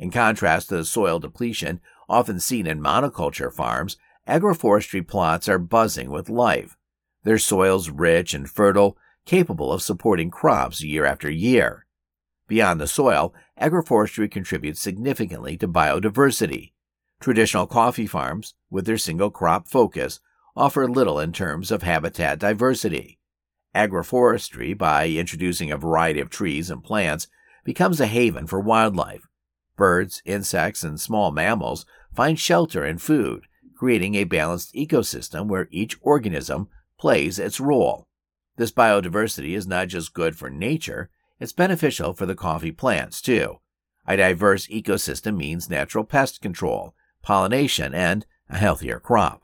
In 0.00 0.10
contrast 0.10 0.70
to 0.70 0.78
the 0.78 0.84
soil 0.84 1.20
depletion 1.20 1.80
often 2.08 2.40
seen 2.40 2.66
in 2.66 2.80
monoculture 2.80 3.52
farms, 3.52 3.96
agroforestry 4.28 5.06
plots 5.06 5.48
are 5.48 5.58
buzzing 5.58 6.10
with 6.10 6.28
life. 6.28 6.76
Their 7.24 7.38
soils 7.38 7.90
rich 7.90 8.34
and 8.34 8.48
fertile, 8.48 8.96
capable 9.24 9.72
of 9.72 9.82
supporting 9.82 10.30
crops 10.30 10.82
year 10.82 11.04
after 11.04 11.30
year. 11.30 11.86
Beyond 12.48 12.80
the 12.80 12.86
soil, 12.86 13.34
agroforestry 13.60 14.30
contributes 14.30 14.80
significantly 14.80 15.56
to 15.56 15.66
biodiversity. 15.66 16.72
Traditional 17.20 17.66
coffee 17.66 18.06
farms, 18.06 18.54
with 18.70 18.86
their 18.86 18.98
single 18.98 19.30
crop 19.30 19.66
focus, 19.66 20.20
offer 20.54 20.88
little 20.88 21.18
in 21.18 21.32
terms 21.32 21.70
of 21.70 21.82
habitat 21.82 22.38
diversity. 22.38 23.18
Agroforestry, 23.74 24.76
by 24.76 25.08
introducing 25.08 25.70
a 25.72 25.76
variety 25.76 26.20
of 26.20 26.30
trees 26.30 26.70
and 26.70 26.84
plants, 26.84 27.26
becomes 27.64 28.00
a 28.00 28.06
haven 28.06 28.46
for 28.46 28.60
wildlife. 28.60 29.28
Birds, 29.76 30.22
insects, 30.24 30.82
and 30.82 31.00
small 31.00 31.30
mammals 31.30 31.84
find 32.14 32.38
shelter 32.38 32.84
and 32.84 33.00
food, 33.00 33.46
creating 33.76 34.14
a 34.14 34.24
balanced 34.24 34.74
ecosystem 34.74 35.48
where 35.48 35.68
each 35.70 35.96
organism 36.00 36.68
plays 36.98 37.38
its 37.38 37.60
role. 37.60 38.08
This 38.56 38.72
biodiversity 38.72 39.54
is 39.54 39.66
not 39.66 39.88
just 39.88 40.14
good 40.14 40.36
for 40.36 40.48
nature, 40.48 41.10
it's 41.38 41.52
beneficial 41.52 42.14
for 42.14 42.24
the 42.24 42.34
coffee 42.34 42.72
plants 42.72 43.20
too. 43.20 43.60
A 44.06 44.16
diverse 44.16 44.66
ecosystem 44.68 45.36
means 45.36 45.68
natural 45.68 46.04
pest 46.04 46.40
control, 46.40 46.94
pollination, 47.22 47.92
and 47.94 48.24
a 48.48 48.56
healthier 48.56 48.98
crop. 48.98 49.42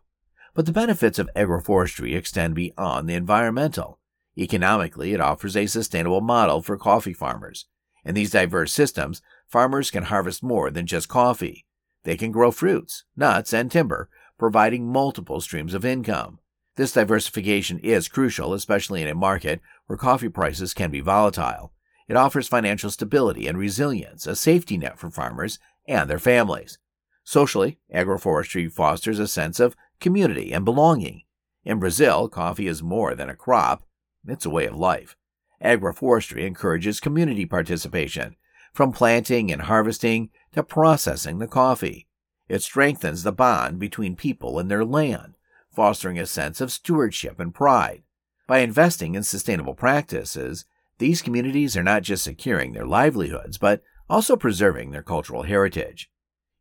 But 0.54 0.66
the 0.66 0.72
benefits 0.72 1.18
of 1.18 1.28
agroforestry 1.34 2.16
extend 2.16 2.54
beyond 2.54 3.08
the 3.08 3.14
environmental. 3.14 3.98
Economically, 4.38 5.12
it 5.12 5.20
offers 5.20 5.56
a 5.56 5.66
sustainable 5.66 6.20
model 6.20 6.62
for 6.62 6.78
coffee 6.78 7.12
farmers. 7.12 7.66
In 8.04 8.14
these 8.14 8.30
diverse 8.30 8.72
systems, 8.72 9.20
farmers 9.52 9.90
can 9.90 10.04
harvest 10.04 10.42
more 10.42 10.70
than 10.70 10.86
just 10.86 11.08
coffee. 11.08 11.66
They 12.04 12.16
can 12.16 12.32
grow 12.32 12.50
fruits, 12.50 13.04
nuts, 13.14 13.52
and 13.52 13.70
timber, 13.70 14.08
providing 14.38 14.90
multiple 14.90 15.42
streams 15.42 15.74
of 15.74 15.84
income. 15.84 16.38
This 16.76 16.94
diversification 16.94 17.78
is 17.80 18.08
crucial, 18.08 18.54
especially 18.54 19.02
in 19.02 19.08
a 19.08 19.14
market 19.14 19.60
where 19.86 19.98
coffee 19.98 20.30
prices 20.30 20.72
can 20.72 20.90
be 20.90 21.00
volatile. 21.00 21.70
It 22.08 22.16
offers 22.16 22.48
financial 22.48 22.90
stability 22.90 23.46
and 23.46 23.58
resilience, 23.58 24.26
a 24.26 24.34
safety 24.34 24.78
net 24.78 24.98
for 24.98 25.10
farmers 25.10 25.58
and 25.86 26.08
their 26.08 26.18
families. 26.18 26.78
Socially, 27.22 27.78
agroforestry 27.94 28.72
fosters 28.72 29.18
a 29.18 29.28
sense 29.28 29.60
of 29.60 29.76
community 30.00 30.50
and 30.52 30.64
belonging. 30.64 31.24
In 31.62 31.78
Brazil, 31.78 32.28
coffee 32.28 32.66
is 32.66 32.82
more 32.82 33.14
than 33.14 33.28
a 33.28 33.36
crop, 33.36 33.84
it's 34.26 34.46
a 34.46 34.50
way 34.50 34.66
of 34.66 34.74
life. 34.74 35.14
Agroforestry 35.62 36.46
encourages 36.46 37.00
community 37.00 37.44
participation, 37.44 38.34
from 38.72 38.92
planting 38.92 39.50
and 39.50 39.62
harvesting 39.62 40.30
to 40.52 40.62
processing 40.62 41.38
the 41.38 41.46
coffee. 41.46 42.06
It 42.48 42.62
strengthens 42.62 43.22
the 43.22 43.32
bond 43.32 43.78
between 43.78 44.16
people 44.16 44.58
and 44.58 44.70
their 44.70 44.84
land, 44.84 45.34
fostering 45.70 46.18
a 46.18 46.26
sense 46.26 46.60
of 46.60 46.72
stewardship 46.72 47.40
and 47.40 47.54
pride. 47.54 48.02
By 48.46 48.58
investing 48.58 49.14
in 49.14 49.22
sustainable 49.22 49.74
practices, 49.74 50.66
these 50.98 51.22
communities 51.22 51.76
are 51.76 51.82
not 51.82 52.02
just 52.02 52.24
securing 52.24 52.72
their 52.72 52.86
livelihoods, 52.86 53.56
but 53.56 53.82
also 54.10 54.36
preserving 54.36 54.90
their 54.90 55.02
cultural 55.02 55.44
heritage. 55.44 56.10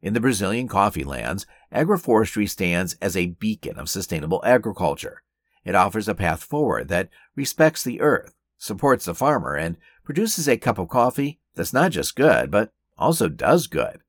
In 0.01 0.13
the 0.13 0.21
Brazilian 0.21 0.67
coffee 0.67 1.03
lands, 1.03 1.45
agroforestry 1.73 2.49
stands 2.49 2.95
as 3.01 3.17
a 3.17 3.35
beacon 3.39 3.77
of 3.77 3.89
sustainable 3.89 4.41
agriculture. 4.45 5.21
It 5.65 5.75
offers 5.75 6.07
a 6.07 6.15
path 6.15 6.41
forward 6.41 6.87
that 6.87 7.09
respects 7.35 7.83
the 7.83 8.01
earth, 8.01 8.33
supports 8.57 9.05
the 9.05 9.13
farmer, 9.13 9.55
and 9.55 9.77
produces 10.03 10.47
a 10.47 10.57
cup 10.57 10.79
of 10.79 10.87
coffee 10.87 11.40
that's 11.55 11.73
not 11.73 11.91
just 11.91 12.15
good, 12.15 12.51
but 12.51 12.71
also 12.97 13.27
does 13.29 13.67
good. 13.67 14.01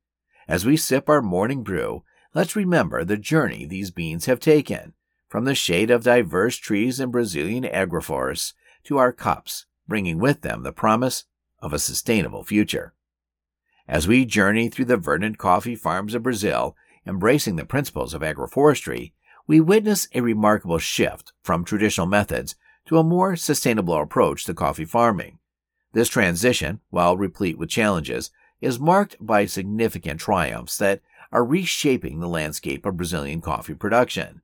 As 0.49 0.65
we 0.65 0.77
sip 0.77 1.09
our 1.09 1.23
morning 1.23 1.63
brew, 1.63 2.05
let's 2.35 2.57
remember 2.57 3.05
the 3.05 3.17
journey 3.17 3.65
these 3.65 3.91
beans 3.91 4.27
have 4.27 4.41
taken, 4.41 4.95
from 5.29 5.45
the 5.45 5.55
shade 5.55 5.91
of 5.91 6.05
diverse 6.05 6.57
trees 6.57 7.01
in 7.01 7.11
Brazilian 7.11 7.65
agroforests 7.65 8.53
to 8.85 8.99
our 8.99 9.13
cups 9.13 9.67
bringing 9.89 10.19
with 10.19 10.43
them 10.43 10.63
the 10.63 10.73
promise 10.73 11.25
of 11.61 11.73
a 11.73 11.79
sustainable 11.79 12.45
future. 12.45 12.95
As 13.89 14.09
we 14.09 14.25
journey 14.25 14.69
through 14.69 14.87
the 14.87 14.97
verdant 14.97 15.39
coffee 15.39 15.75
farms 15.75 16.15
of 16.15 16.23
Brazil, 16.23 16.77
embracing 17.07 17.57
the 17.57 17.65
principles 17.65 18.15
of 18.15 18.23
agroforestry, 18.23 19.13
we 19.47 19.61
witness 19.61 20.09
a 20.15 20.21
remarkable 20.21 20.79
shift 20.79 21.33
from 21.43 21.65
traditional 21.65 22.07
methods 22.07 22.55
to 22.87 22.99
a 22.99 23.05
more 23.05 23.37
sustainable 23.37 24.01
approach 24.01 24.45
to 24.45 24.55
coffee 24.55 24.85
farming. 24.85 25.39
This 25.93 26.09
transition, 26.09 26.81
while 26.91 27.17
replete 27.17 27.59
with 27.59 27.69
challenges, 27.69 28.31
is 28.61 28.81
marked 28.81 29.17
by 29.21 29.45
significant 29.45 30.21
triumphs 30.21 30.79
that 30.79 31.01
are 31.31 31.45
reshaping 31.45 32.21
the 32.21 32.29
landscape 32.29 32.87
of 32.87 32.97
Brazilian 32.97 33.41
coffee 33.41 33.75
production. 33.75 34.43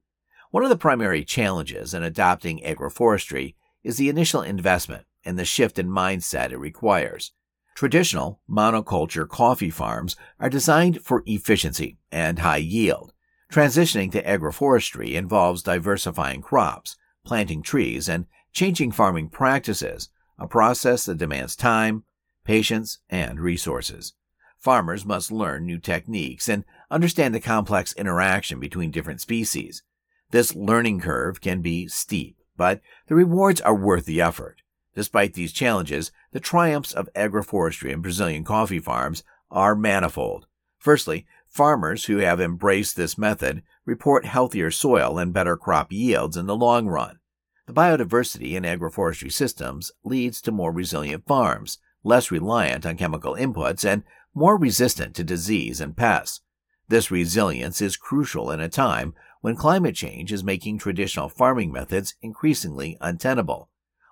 One 0.50 0.62
of 0.62 0.71
the 0.71 0.76
primary 0.76 1.25
challenges 1.25 1.95
in 1.95 2.02
adopting 2.02 2.61
agroforestry 2.61 3.55
is 3.85 3.97
the 3.97 4.09
initial 4.09 4.43
investment 4.43 5.05
and 5.25 5.38
the 5.38 5.45
shift 5.45 5.78
in 5.78 5.88
mindset 5.88 6.52
it 6.52 6.59
requires. 6.59 7.33
Traditional 7.75 8.40
monoculture 8.50 9.28
coffee 9.28 9.71
farms 9.71 10.17
are 10.40 10.50
designed 10.50 11.02
for 11.02 11.23
efficiency 11.26 11.99
and 12.11 12.40
high 12.40 12.57
yield. 12.57 13.12
Transitioning 13.52 14.11
to 14.12 14.23
agroforestry 14.23 15.12
involves 15.12 15.62
diversifying 15.62 16.43
crops, 16.43 16.97
planting 17.25 17.62
trees, 17.62 18.09
and 18.09 18.26
changing 18.52 18.90
farming 18.90 19.28
practices, 19.28 20.09
a 20.38 20.47
process 20.47 21.04
that 21.07 21.18
demands 21.18 21.57
time, 21.57 22.04
patience, 22.45 22.99
and 23.11 23.40
resources. 23.40 24.14
Farmers 24.59 25.04
must 25.04 25.30
learn 25.30 25.66
new 25.66 25.78
techniques 25.78 26.49
and 26.49 26.64
understand 26.90 27.35
the 27.35 27.40
complex 27.40 27.92
interaction 27.95 28.59
between 28.59 28.90
different 28.90 29.21
species. 29.21 29.83
This 30.30 30.54
learning 30.54 31.00
curve 31.00 31.40
can 31.40 31.62
be 31.62 31.88
steep, 31.88 32.37
but 32.57 32.80
the 33.07 33.14
rewards 33.14 33.61
are 33.61 33.75
worth 33.75 34.04
the 34.04 34.21
effort. 34.21 34.62
Despite 34.95 35.35
these 35.35 35.52
challenges, 35.52 36.11
the 36.33 36.40
triumphs 36.40 36.92
of 36.92 37.09
agroforestry 37.14 37.92
and 37.92 38.02
Brazilian 38.02 38.45
coffee 38.45 38.80
farms 38.80 39.23
are 39.50 39.76
manifold. 39.76 40.47
Firstly, 40.78 41.26
farmers 41.47 42.07
who 42.07 42.18
have 42.18 42.40
embraced 42.40 42.97
this 42.97 43.16
method 43.16 43.62
report 43.85 44.25
healthier 44.25 44.71
soil 44.71 45.18
and 45.18 45.33
better 45.33 45.57
crop 45.57 45.92
yields 45.92 46.37
in 46.37 46.47
the 46.47 46.57
long 46.57 46.88
run. 46.88 47.21
The 47.68 47.75
biodiversity 47.75 48.54
in 48.54 48.62
agroforestry 48.62 49.30
systems 49.30 49.92
leads 50.02 50.40
to 50.40 50.50
more 50.50 50.72
resilient 50.72 51.26
farms, 51.26 51.76
less 52.02 52.30
reliant 52.30 52.87
on 52.87 52.96
chemical 52.96 53.34
inputs, 53.34 53.84
and 53.84 54.04
more 54.32 54.56
resistant 54.56 55.14
to 55.16 55.22
disease 55.22 55.78
and 55.78 55.94
pests. 55.94 56.40
This 56.88 57.10
resilience 57.10 57.82
is 57.82 57.98
crucial 57.98 58.50
in 58.50 58.58
a 58.58 58.70
time 58.70 59.12
when 59.42 59.54
climate 59.54 59.94
change 59.94 60.32
is 60.32 60.42
making 60.42 60.78
traditional 60.78 61.28
farming 61.28 61.70
methods 61.70 62.14
increasingly 62.22 62.96
untenable. 63.02 63.68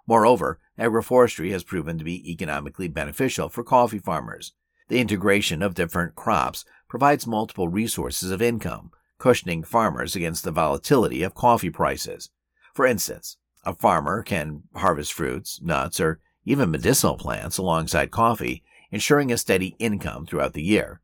Moreover, 0.06 0.60
agroforestry 0.78 1.50
has 1.52 1.64
proven 1.64 1.96
to 1.96 2.04
be 2.04 2.30
economically 2.30 2.88
beneficial 2.88 3.48
for 3.48 3.64
coffee 3.64 3.98
farmers. 3.98 4.52
The 4.88 5.00
integration 5.00 5.62
of 5.62 5.74
different 5.74 6.14
crops 6.14 6.66
provides 6.90 7.26
multiple 7.26 7.68
resources 7.68 8.30
of 8.30 8.42
income, 8.42 8.90
cushioning 9.18 9.62
farmers 9.62 10.14
against 10.14 10.44
the 10.44 10.50
volatility 10.50 11.22
of 11.22 11.34
coffee 11.34 11.70
prices. 11.70 12.28
For 12.74 12.84
instance, 12.84 13.38
a 13.66 13.74
farmer 13.74 14.22
can 14.22 14.62
harvest 14.76 15.12
fruits, 15.12 15.60
nuts, 15.60 16.00
or 16.00 16.20
even 16.44 16.70
medicinal 16.70 17.18
plants 17.18 17.58
alongside 17.58 18.10
coffee, 18.10 18.62
ensuring 18.90 19.32
a 19.32 19.36
steady 19.36 19.74
income 19.78 20.24
throughout 20.24 20.52
the 20.52 20.62
year. 20.62 21.00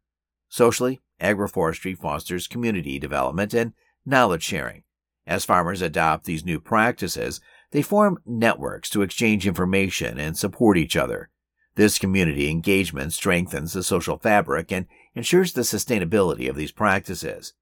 Socially, 0.49 1.01
agroforestry 1.21 1.99
fosters 1.99 2.47
community 2.47 2.99
development 2.99 3.53
and 3.53 3.73
knowledge 4.07 4.45
sharing. 4.45 4.85
As 5.27 5.45
farmers 5.45 5.83
adopt 5.83 6.25
these 6.25 6.45
new 6.45 6.61
practices, 6.61 7.41
they 7.73 7.83
form 7.83 8.19
networks 8.25 8.89
to 8.91 9.03
exchange 9.03 9.47
information 9.47 10.19
and 10.19 10.37
support 10.37 10.79
each 10.79 10.97
other. 10.97 11.31
This 11.75 11.99
community 11.99 12.51
engagement 12.51 13.13
strengthens 13.13 13.73
the 13.73 13.83
social 13.83 14.19
fabric 14.19 14.71
and 14.71 14.87
ensures 15.15 15.53
the 15.53 15.63
sustainability 15.63 16.49
of 16.49 16.57
these 16.57 16.73
practices. 16.73 17.55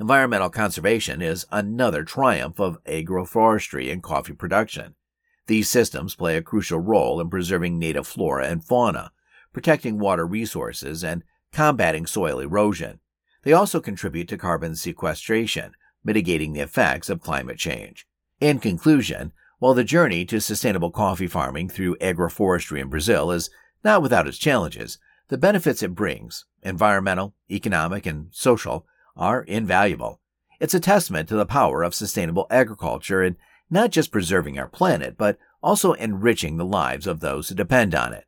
Environmental 0.00 0.48
conservation 0.48 1.20
is 1.20 1.44
another 1.50 2.04
triumph 2.04 2.60
of 2.60 2.82
agroforestry 2.84 3.92
and 3.92 4.00
coffee 4.00 4.32
production. 4.32 4.94
These 5.48 5.68
systems 5.68 6.14
play 6.14 6.36
a 6.36 6.42
crucial 6.42 6.78
role 6.78 7.20
in 7.20 7.28
preserving 7.28 7.80
native 7.80 8.06
flora 8.06 8.46
and 8.46 8.62
fauna, 8.62 9.10
protecting 9.52 9.98
water 9.98 10.24
resources, 10.24 11.02
and 11.02 11.24
combating 11.52 12.06
soil 12.06 12.38
erosion. 12.38 13.00
They 13.42 13.52
also 13.52 13.80
contribute 13.80 14.28
to 14.28 14.38
carbon 14.38 14.76
sequestration, 14.76 15.72
mitigating 16.04 16.52
the 16.52 16.60
effects 16.60 17.10
of 17.10 17.20
climate 17.20 17.58
change. 17.58 18.06
In 18.40 18.60
conclusion, 18.60 19.32
while 19.58 19.74
the 19.74 19.82
journey 19.82 20.24
to 20.26 20.40
sustainable 20.40 20.92
coffee 20.92 21.26
farming 21.26 21.70
through 21.70 21.96
agroforestry 21.96 22.80
in 22.80 22.88
Brazil 22.88 23.32
is 23.32 23.50
not 23.82 24.00
without 24.00 24.28
its 24.28 24.38
challenges, 24.38 24.98
the 25.26 25.38
benefits 25.38 25.82
it 25.82 25.96
brings, 25.96 26.44
environmental, 26.62 27.34
economic, 27.50 28.06
and 28.06 28.28
social, 28.30 28.86
are 29.18 29.42
invaluable. 29.42 30.20
It's 30.60 30.74
a 30.74 30.80
testament 30.80 31.28
to 31.28 31.36
the 31.36 31.44
power 31.44 31.82
of 31.82 31.94
sustainable 31.94 32.46
agriculture 32.50 33.22
in 33.22 33.36
not 33.68 33.90
just 33.90 34.10
preserving 34.10 34.58
our 34.58 34.68
planet, 34.68 35.16
but 35.18 35.38
also 35.62 35.92
enriching 35.92 36.56
the 36.56 36.64
lives 36.64 37.06
of 37.06 37.20
those 37.20 37.48
who 37.48 37.54
depend 37.54 37.94
on 37.94 38.14
it. 38.14 38.24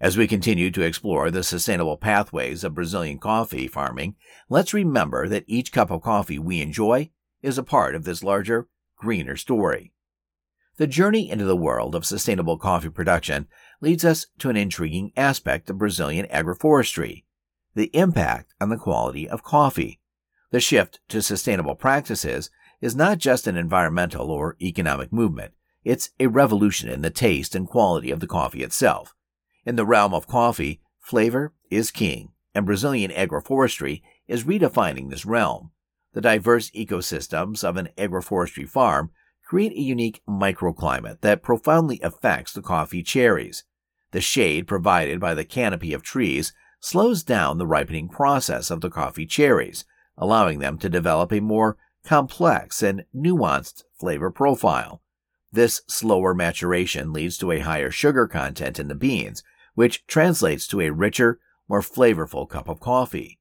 As 0.00 0.16
we 0.16 0.26
continue 0.26 0.70
to 0.72 0.82
explore 0.82 1.30
the 1.30 1.44
sustainable 1.44 1.96
pathways 1.96 2.64
of 2.64 2.74
Brazilian 2.74 3.18
coffee 3.18 3.68
farming, 3.68 4.16
let's 4.48 4.74
remember 4.74 5.28
that 5.28 5.44
each 5.46 5.70
cup 5.70 5.90
of 5.90 6.02
coffee 6.02 6.38
we 6.38 6.60
enjoy 6.60 7.10
is 7.40 7.56
a 7.56 7.62
part 7.62 7.94
of 7.94 8.04
this 8.04 8.24
larger, 8.24 8.66
greener 8.96 9.36
story. 9.36 9.92
The 10.78 10.86
journey 10.88 11.30
into 11.30 11.44
the 11.44 11.54
world 11.54 11.94
of 11.94 12.04
sustainable 12.04 12.58
coffee 12.58 12.88
production 12.88 13.46
leads 13.80 14.04
us 14.04 14.26
to 14.38 14.50
an 14.50 14.56
intriguing 14.56 15.12
aspect 15.16 15.70
of 15.70 15.78
Brazilian 15.78 16.26
agroforestry 16.26 17.24
the 17.74 17.94
impact 17.96 18.52
on 18.60 18.68
the 18.68 18.76
quality 18.76 19.28
of 19.28 19.42
coffee. 19.42 20.00
The 20.52 20.60
shift 20.60 21.00
to 21.08 21.22
sustainable 21.22 21.74
practices 21.74 22.50
is 22.82 22.94
not 22.94 23.16
just 23.16 23.46
an 23.46 23.56
environmental 23.56 24.30
or 24.30 24.56
economic 24.60 25.10
movement, 25.10 25.54
it's 25.82 26.10
a 26.20 26.26
revolution 26.26 26.90
in 26.90 27.00
the 27.00 27.10
taste 27.10 27.54
and 27.54 27.66
quality 27.66 28.10
of 28.10 28.20
the 28.20 28.26
coffee 28.26 28.62
itself. 28.62 29.14
In 29.64 29.76
the 29.76 29.86
realm 29.86 30.12
of 30.12 30.26
coffee, 30.26 30.82
flavor 31.00 31.54
is 31.70 31.90
king, 31.90 32.32
and 32.54 32.66
Brazilian 32.66 33.10
agroforestry 33.12 34.02
is 34.28 34.44
redefining 34.44 35.08
this 35.08 35.24
realm. 35.24 35.70
The 36.12 36.20
diverse 36.20 36.70
ecosystems 36.72 37.64
of 37.64 37.78
an 37.78 37.88
agroforestry 37.96 38.68
farm 38.68 39.10
create 39.42 39.72
a 39.72 39.80
unique 39.80 40.20
microclimate 40.28 41.22
that 41.22 41.42
profoundly 41.42 41.98
affects 42.02 42.52
the 42.52 42.60
coffee 42.60 43.02
cherries. 43.02 43.64
The 44.10 44.20
shade 44.20 44.66
provided 44.66 45.18
by 45.18 45.32
the 45.32 45.46
canopy 45.46 45.94
of 45.94 46.02
trees 46.02 46.52
slows 46.78 47.22
down 47.22 47.56
the 47.56 47.66
ripening 47.66 48.10
process 48.10 48.70
of 48.70 48.82
the 48.82 48.90
coffee 48.90 49.24
cherries, 49.24 49.86
allowing 50.16 50.58
them 50.58 50.78
to 50.78 50.88
develop 50.88 51.32
a 51.32 51.40
more 51.40 51.76
complex 52.04 52.82
and 52.82 53.04
nuanced 53.14 53.84
flavor 53.98 54.30
profile. 54.30 55.02
This 55.52 55.82
slower 55.86 56.34
maturation 56.34 57.12
leads 57.12 57.36
to 57.38 57.52
a 57.52 57.60
higher 57.60 57.90
sugar 57.90 58.26
content 58.26 58.78
in 58.78 58.88
the 58.88 58.94
beans, 58.94 59.42
which 59.74 60.06
translates 60.06 60.66
to 60.68 60.80
a 60.80 60.90
richer, 60.90 61.40
more 61.68 61.82
flavorful 61.82 62.48
cup 62.48 62.68
of 62.68 62.80
coffee. 62.80 63.38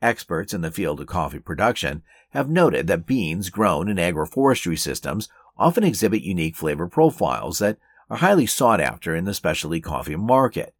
Experts 0.00 0.54
in 0.54 0.60
the 0.60 0.70
field 0.70 1.00
of 1.00 1.08
coffee 1.08 1.40
production 1.40 2.02
have 2.30 2.48
noted 2.48 2.86
that 2.86 3.06
beans 3.06 3.50
grown 3.50 3.88
in 3.88 3.96
agroforestry 3.96 4.78
systems 4.78 5.28
often 5.56 5.82
exhibit 5.82 6.22
unique 6.22 6.56
flavor 6.56 6.86
profiles 6.86 7.58
that 7.58 7.78
are 8.08 8.18
highly 8.18 8.46
sought 8.46 8.80
after 8.80 9.14
in 9.14 9.24
the 9.24 9.34
specialty 9.34 9.80
coffee 9.80 10.16
market. 10.16 10.74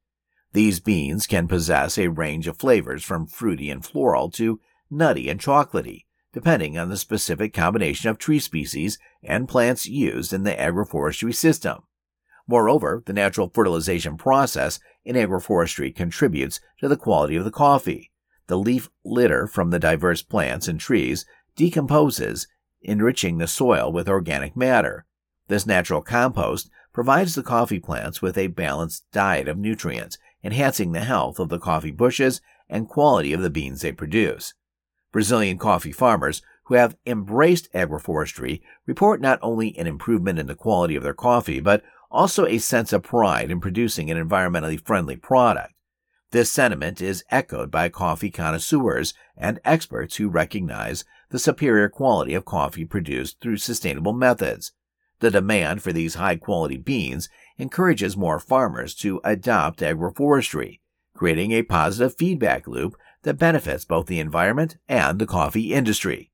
These 0.52 0.80
beans 0.80 1.26
can 1.26 1.48
possess 1.48 1.98
a 1.98 2.08
range 2.08 2.46
of 2.46 2.56
flavors 2.56 3.04
from 3.04 3.26
fruity 3.26 3.70
and 3.70 3.84
floral 3.84 4.30
to 4.32 4.60
nutty 4.90 5.28
and 5.28 5.40
chocolatey, 5.40 6.04
depending 6.32 6.78
on 6.78 6.88
the 6.88 6.96
specific 6.96 7.52
combination 7.52 8.10
of 8.10 8.18
tree 8.18 8.38
species 8.38 8.98
and 9.22 9.48
plants 9.48 9.86
used 9.86 10.32
in 10.32 10.44
the 10.44 10.54
agroforestry 10.54 11.34
system. 11.34 11.82
Moreover, 12.46 13.02
the 13.04 13.12
natural 13.12 13.50
fertilization 13.52 14.16
process 14.16 14.80
in 15.04 15.16
agroforestry 15.16 15.94
contributes 15.94 16.60
to 16.80 16.88
the 16.88 16.96
quality 16.96 17.36
of 17.36 17.44
the 17.44 17.50
coffee. 17.50 18.10
The 18.46 18.58
leaf 18.58 18.88
litter 19.04 19.46
from 19.46 19.70
the 19.70 19.78
diverse 19.78 20.22
plants 20.22 20.68
and 20.68 20.80
trees 20.80 21.26
decomposes, 21.56 22.46
enriching 22.80 23.38
the 23.38 23.46
soil 23.46 23.92
with 23.92 24.08
organic 24.08 24.56
matter. 24.56 25.04
This 25.48 25.66
natural 25.66 26.00
compost 26.00 26.70
provides 26.92 27.34
the 27.34 27.42
coffee 27.42 27.80
plants 27.80 28.22
with 28.22 28.38
a 28.38 28.46
balanced 28.46 29.04
diet 29.12 29.48
of 29.48 29.58
nutrients, 29.58 30.18
enhancing 30.42 30.92
the 30.92 31.00
health 31.00 31.38
of 31.38 31.48
the 31.48 31.58
coffee 31.58 31.90
bushes 31.90 32.40
and 32.68 32.88
quality 32.88 33.32
of 33.32 33.42
the 33.42 33.50
beans 33.50 33.82
they 33.82 33.92
produce. 33.92 34.54
Brazilian 35.12 35.58
coffee 35.58 35.92
farmers 35.92 36.42
who 36.64 36.74
have 36.74 36.96
embraced 37.06 37.72
agroforestry 37.72 38.60
report 38.86 39.20
not 39.20 39.38
only 39.40 39.76
an 39.78 39.86
improvement 39.86 40.38
in 40.38 40.46
the 40.46 40.54
quality 40.54 40.96
of 40.96 41.02
their 41.02 41.14
coffee, 41.14 41.60
but 41.60 41.82
also 42.10 42.46
a 42.46 42.58
sense 42.58 42.92
of 42.92 43.02
pride 43.02 43.50
in 43.50 43.60
producing 43.60 44.10
an 44.10 44.28
environmentally 44.28 44.78
friendly 44.80 45.16
product. 45.16 45.72
This 46.30 46.52
sentiment 46.52 47.00
is 47.00 47.24
echoed 47.30 47.70
by 47.70 47.88
coffee 47.88 48.30
connoisseurs 48.30 49.14
and 49.34 49.60
experts 49.64 50.16
who 50.16 50.28
recognize 50.28 51.04
the 51.30 51.38
superior 51.38 51.88
quality 51.88 52.34
of 52.34 52.44
coffee 52.44 52.84
produced 52.84 53.40
through 53.40 53.56
sustainable 53.56 54.12
methods. 54.12 54.72
The 55.20 55.30
demand 55.30 55.82
for 55.82 55.92
these 55.92 56.16
high 56.16 56.36
quality 56.36 56.76
beans 56.76 57.30
encourages 57.56 58.16
more 58.16 58.38
farmers 58.38 58.94
to 58.96 59.20
adopt 59.24 59.80
agroforestry, 59.80 60.80
creating 61.14 61.52
a 61.52 61.62
positive 61.62 62.14
feedback 62.14 62.68
loop 62.68 62.94
that 63.28 63.34
benefits 63.34 63.84
both 63.84 64.06
the 64.06 64.20
environment 64.20 64.78
and 64.88 65.18
the 65.18 65.26
coffee 65.26 65.74
industry. 65.74 66.30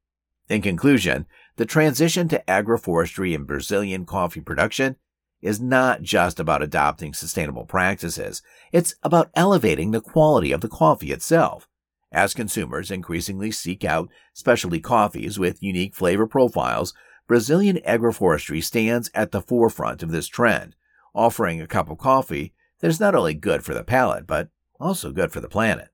In 0.48 0.62
conclusion, 0.62 1.26
the 1.56 1.66
transition 1.66 2.28
to 2.28 2.44
agroforestry 2.46 3.34
in 3.34 3.42
Brazilian 3.42 4.06
coffee 4.06 4.40
production 4.40 4.94
is 5.42 5.60
not 5.60 6.02
just 6.02 6.38
about 6.38 6.62
adopting 6.62 7.12
sustainable 7.12 7.64
practices, 7.64 8.42
it's 8.70 8.94
about 9.02 9.32
elevating 9.34 9.90
the 9.90 10.00
quality 10.00 10.52
of 10.52 10.60
the 10.60 10.68
coffee 10.68 11.10
itself. 11.10 11.68
As 12.12 12.32
consumers 12.32 12.92
increasingly 12.92 13.50
seek 13.50 13.84
out 13.84 14.08
specialty 14.32 14.78
coffees 14.78 15.36
with 15.36 15.64
unique 15.64 15.96
flavor 15.96 16.28
profiles, 16.28 16.94
Brazilian 17.26 17.78
agroforestry 17.78 18.62
stands 18.62 19.10
at 19.16 19.32
the 19.32 19.42
forefront 19.42 20.04
of 20.04 20.12
this 20.12 20.28
trend, 20.28 20.76
offering 21.12 21.60
a 21.60 21.66
cup 21.66 21.90
of 21.90 21.98
coffee 21.98 22.54
that 22.78 22.88
is 22.88 23.00
not 23.00 23.16
only 23.16 23.34
good 23.34 23.64
for 23.64 23.74
the 23.74 23.82
palate, 23.82 24.28
but 24.28 24.50
also 24.78 25.10
good 25.10 25.32
for 25.32 25.40
the 25.40 25.48
planet. 25.48 25.88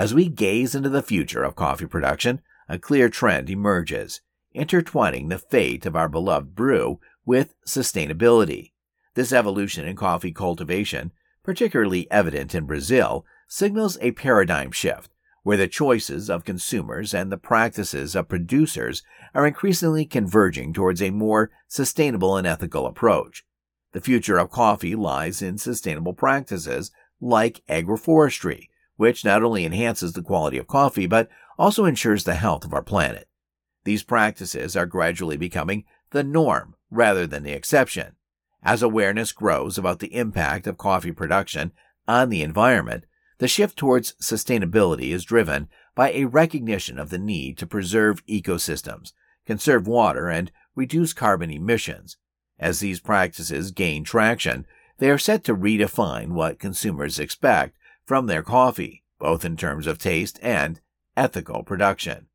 As 0.00 0.14
we 0.14 0.30
gaze 0.30 0.74
into 0.74 0.88
the 0.88 1.02
future 1.02 1.44
of 1.44 1.56
coffee 1.56 1.84
production, 1.84 2.40
a 2.70 2.78
clear 2.78 3.10
trend 3.10 3.50
emerges, 3.50 4.22
intertwining 4.54 5.28
the 5.28 5.36
fate 5.36 5.84
of 5.84 5.94
our 5.94 6.08
beloved 6.08 6.54
brew 6.54 7.00
with 7.26 7.54
sustainability. 7.68 8.72
This 9.14 9.30
evolution 9.30 9.86
in 9.86 9.96
coffee 9.96 10.32
cultivation, 10.32 11.12
particularly 11.42 12.10
evident 12.10 12.54
in 12.54 12.64
Brazil, 12.64 13.26
signals 13.46 13.98
a 14.00 14.12
paradigm 14.12 14.70
shift 14.70 15.10
where 15.42 15.58
the 15.58 15.68
choices 15.68 16.30
of 16.30 16.46
consumers 16.46 17.12
and 17.12 17.30
the 17.30 17.36
practices 17.36 18.16
of 18.16 18.30
producers 18.30 19.02
are 19.34 19.46
increasingly 19.46 20.06
converging 20.06 20.72
towards 20.72 21.02
a 21.02 21.10
more 21.10 21.50
sustainable 21.68 22.38
and 22.38 22.46
ethical 22.46 22.86
approach. 22.86 23.44
The 23.92 24.00
future 24.00 24.38
of 24.38 24.48
coffee 24.48 24.94
lies 24.94 25.42
in 25.42 25.58
sustainable 25.58 26.14
practices 26.14 26.90
like 27.20 27.60
agroforestry, 27.68 28.68
which 29.00 29.24
not 29.24 29.42
only 29.42 29.64
enhances 29.64 30.12
the 30.12 30.22
quality 30.22 30.58
of 30.58 30.66
coffee 30.66 31.06
but 31.06 31.26
also 31.58 31.86
ensures 31.86 32.24
the 32.24 32.34
health 32.34 32.66
of 32.66 32.74
our 32.74 32.82
planet. 32.82 33.26
These 33.84 34.02
practices 34.02 34.76
are 34.76 34.84
gradually 34.84 35.38
becoming 35.38 35.84
the 36.10 36.22
norm 36.22 36.74
rather 36.90 37.26
than 37.26 37.42
the 37.42 37.52
exception, 37.52 38.16
as 38.62 38.82
awareness 38.82 39.32
grows 39.32 39.78
about 39.78 40.00
the 40.00 40.14
impact 40.14 40.66
of 40.66 40.76
coffee 40.76 41.12
production 41.12 41.72
on 42.06 42.28
the 42.28 42.42
environment, 42.42 43.04
the 43.38 43.48
shift 43.48 43.78
towards 43.78 44.12
sustainability 44.20 45.12
is 45.12 45.24
driven 45.24 45.68
by 45.94 46.12
a 46.12 46.26
recognition 46.26 46.98
of 46.98 47.08
the 47.08 47.18
need 47.18 47.56
to 47.56 47.66
preserve 47.66 48.24
ecosystems, 48.26 49.14
conserve 49.46 49.88
water, 49.88 50.28
and 50.28 50.52
reduce 50.74 51.14
carbon 51.14 51.50
emissions. 51.50 52.18
As 52.58 52.80
these 52.80 53.00
practices 53.00 53.70
gain 53.70 54.04
traction, 54.04 54.66
they 54.98 55.08
are 55.08 55.16
set 55.16 55.42
to 55.44 55.56
redefine 55.56 56.32
what 56.32 56.58
consumers 56.58 57.18
expect 57.18 57.78
from 58.10 58.26
their 58.26 58.42
coffee, 58.42 59.04
both 59.20 59.44
in 59.44 59.56
terms 59.56 59.86
of 59.86 59.96
taste 59.96 60.36
and 60.42 60.80
ethical 61.16 61.62
production. 61.62 62.26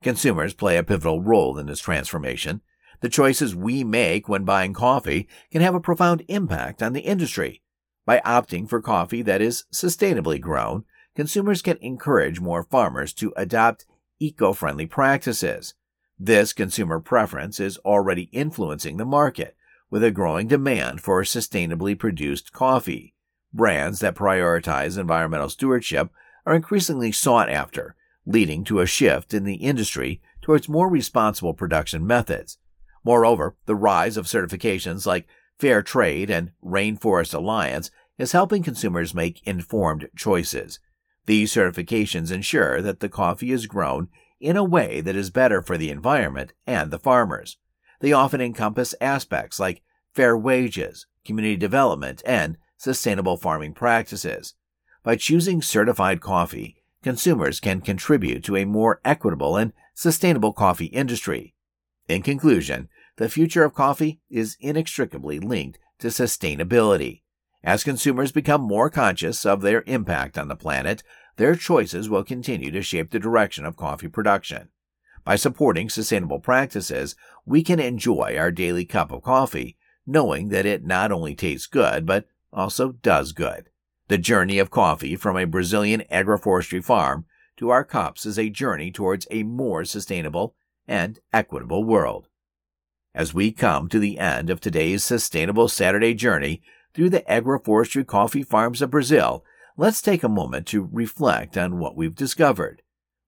Consumers 0.00 0.54
play 0.54 0.76
a 0.76 0.84
pivotal 0.84 1.20
role 1.20 1.58
in 1.58 1.66
this 1.66 1.80
transformation, 1.80 2.60
the 3.00 3.08
choices 3.08 3.52
we 3.52 3.82
make 3.82 4.28
when 4.28 4.44
buying 4.44 4.72
coffee 4.72 5.26
can 5.50 5.62
have 5.62 5.74
a 5.74 5.80
profound 5.80 6.22
impact 6.28 6.80
on 6.80 6.92
the 6.92 7.00
industry. 7.00 7.60
By 8.04 8.22
opting 8.24 8.68
for 8.68 8.80
coffee 8.80 9.20
that 9.22 9.42
is 9.42 9.64
sustainably 9.72 10.40
grown, 10.40 10.84
consumers 11.16 11.60
can 11.60 11.78
encourage 11.78 12.38
more 12.38 12.62
farmers 12.62 13.12
to 13.14 13.32
adopt 13.36 13.84
eco 14.20 14.52
friendly 14.52 14.86
practices. 14.86 15.74
This 16.16 16.52
consumer 16.52 17.00
preference 17.00 17.58
is 17.58 17.78
already 17.78 18.28
influencing 18.30 18.96
the 18.96 19.04
market, 19.04 19.56
with 19.90 20.04
a 20.04 20.12
growing 20.12 20.46
demand 20.46 21.00
for 21.00 21.20
sustainably 21.24 21.98
produced 21.98 22.52
coffee. 22.52 23.15
Brands 23.56 24.00
that 24.00 24.14
prioritize 24.14 24.98
environmental 24.98 25.48
stewardship 25.48 26.10
are 26.44 26.54
increasingly 26.54 27.10
sought 27.10 27.48
after, 27.48 27.96
leading 28.26 28.64
to 28.64 28.80
a 28.80 28.86
shift 28.86 29.32
in 29.32 29.44
the 29.44 29.54
industry 29.54 30.20
towards 30.42 30.68
more 30.68 30.90
responsible 30.90 31.54
production 31.54 32.06
methods. 32.06 32.58
Moreover, 33.02 33.56
the 33.64 33.74
rise 33.74 34.18
of 34.18 34.26
certifications 34.26 35.06
like 35.06 35.26
Fair 35.58 35.82
Trade 35.82 36.30
and 36.30 36.52
Rainforest 36.62 37.32
Alliance 37.32 37.90
is 38.18 38.32
helping 38.32 38.62
consumers 38.62 39.14
make 39.14 39.46
informed 39.46 40.10
choices. 40.14 40.78
These 41.24 41.54
certifications 41.54 42.30
ensure 42.30 42.82
that 42.82 43.00
the 43.00 43.08
coffee 43.08 43.52
is 43.52 43.66
grown 43.66 44.08
in 44.38 44.58
a 44.58 44.64
way 44.64 45.00
that 45.00 45.16
is 45.16 45.30
better 45.30 45.62
for 45.62 45.78
the 45.78 45.88
environment 45.88 46.52
and 46.66 46.90
the 46.90 46.98
farmers. 46.98 47.56
They 48.00 48.12
often 48.12 48.42
encompass 48.42 48.94
aspects 49.00 49.58
like 49.58 49.82
fair 50.12 50.36
wages, 50.36 51.06
community 51.24 51.56
development, 51.56 52.22
and 52.26 52.58
sustainable 52.76 53.36
farming 53.36 53.74
practices. 53.74 54.54
By 55.02 55.16
choosing 55.16 55.62
certified 55.62 56.20
coffee, 56.20 56.76
consumers 57.02 57.60
can 57.60 57.80
contribute 57.80 58.42
to 58.44 58.56
a 58.56 58.64
more 58.64 59.00
equitable 59.04 59.56
and 59.56 59.72
sustainable 59.94 60.52
coffee 60.52 60.86
industry. 60.86 61.54
In 62.08 62.22
conclusion, 62.22 62.88
the 63.16 63.28
future 63.28 63.64
of 63.64 63.74
coffee 63.74 64.20
is 64.28 64.56
inextricably 64.60 65.38
linked 65.38 65.78
to 66.00 66.08
sustainability. 66.08 67.22
As 67.64 67.82
consumers 67.82 68.30
become 68.30 68.60
more 68.60 68.90
conscious 68.90 69.46
of 69.46 69.60
their 69.60 69.82
impact 69.86 70.38
on 70.38 70.48
the 70.48 70.56
planet, 70.56 71.02
their 71.36 71.54
choices 71.54 72.08
will 72.08 72.24
continue 72.24 72.70
to 72.70 72.82
shape 72.82 73.10
the 73.10 73.18
direction 73.18 73.64
of 73.64 73.76
coffee 73.76 74.08
production. 74.08 74.68
By 75.24 75.36
supporting 75.36 75.90
sustainable 75.90 76.38
practices, 76.38 77.16
we 77.44 77.62
can 77.62 77.80
enjoy 77.80 78.36
our 78.38 78.52
daily 78.52 78.84
cup 78.84 79.10
of 79.10 79.22
coffee, 79.22 79.76
knowing 80.06 80.50
that 80.50 80.66
it 80.66 80.84
not 80.84 81.10
only 81.10 81.34
tastes 81.34 81.66
good, 81.66 82.06
but 82.06 82.26
also 82.56 82.92
does 82.92 83.32
good. 83.32 83.68
The 84.08 84.18
journey 84.18 84.58
of 84.58 84.70
coffee 84.70 85.14
from 85.14 85.36
a 85.36 85.44
Brazilian 85.44 86.02
agroforestry 86.10 86.82
farm 86.82 87.26
to 87.58 87.70
our 87.70 87.84
cups 87.84 88.26
is 88.26 88.38
a 88.38 88.50
journey 88.50 88.90
towards 88.90 89.26
a 89.30 89.42
more 89.42 89.84
sustainable 89.84 90.54
and 90.88 91.18
equitable 91.32 91.84
world. 91.84 92.28
As 93.14 93.34
we 93.34 93.50
come 93.50 93.88
to 93.88 93.98
the 93.98 94.18
end 94.18 94.50
of 94.50 94.60
today's 94.60 95.02
Sustainable 95.02 95.68
Saturday 95.68 96.14
journey 96.14 96.62
through 96.94 97.10
the 97.10 97.22
agroforestry 97.22 98.06
coffee 98.06 98.42
farms 98.42 98.82
of 98.82 98.90
Brazil, 98.90 99.44
let's 99.76 100.02
take 100.02 100.22
a 100.22 100.28
moment 100.28 100.66
to 100.68 100.88
reflect 100.92 101.56
on 101.56 101.78
what 101.78 101.96
we've 101.96 102.14
discovered. 102.14 102.82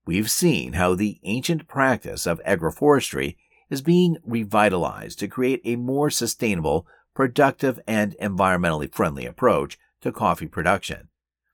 We've 0.05 0.29
seen 0.29 0.73
how 0.73 0.95
the 0.95 1.19
ancient 1.23 1.67
practice 1.67 2.25
of 2.25 2.41
agroforestry 2.43 3.35
is 3.69 3.81
being 3.81 4.17
revitalized 4.23 5.19
to 5.19 5.27
create 5.27 5.61
a 5.65 5.75
more 5.75 6.09
sustainable, 6.09 6.87
productive, 7.19 7.81
and 7.85 8.15
environmentally 8.21 8.89
friendly 8.89 9.25
approach 9.25 9.77
to 9.99 10.09
coffee 10.09 10.47
production. 10.47 11.09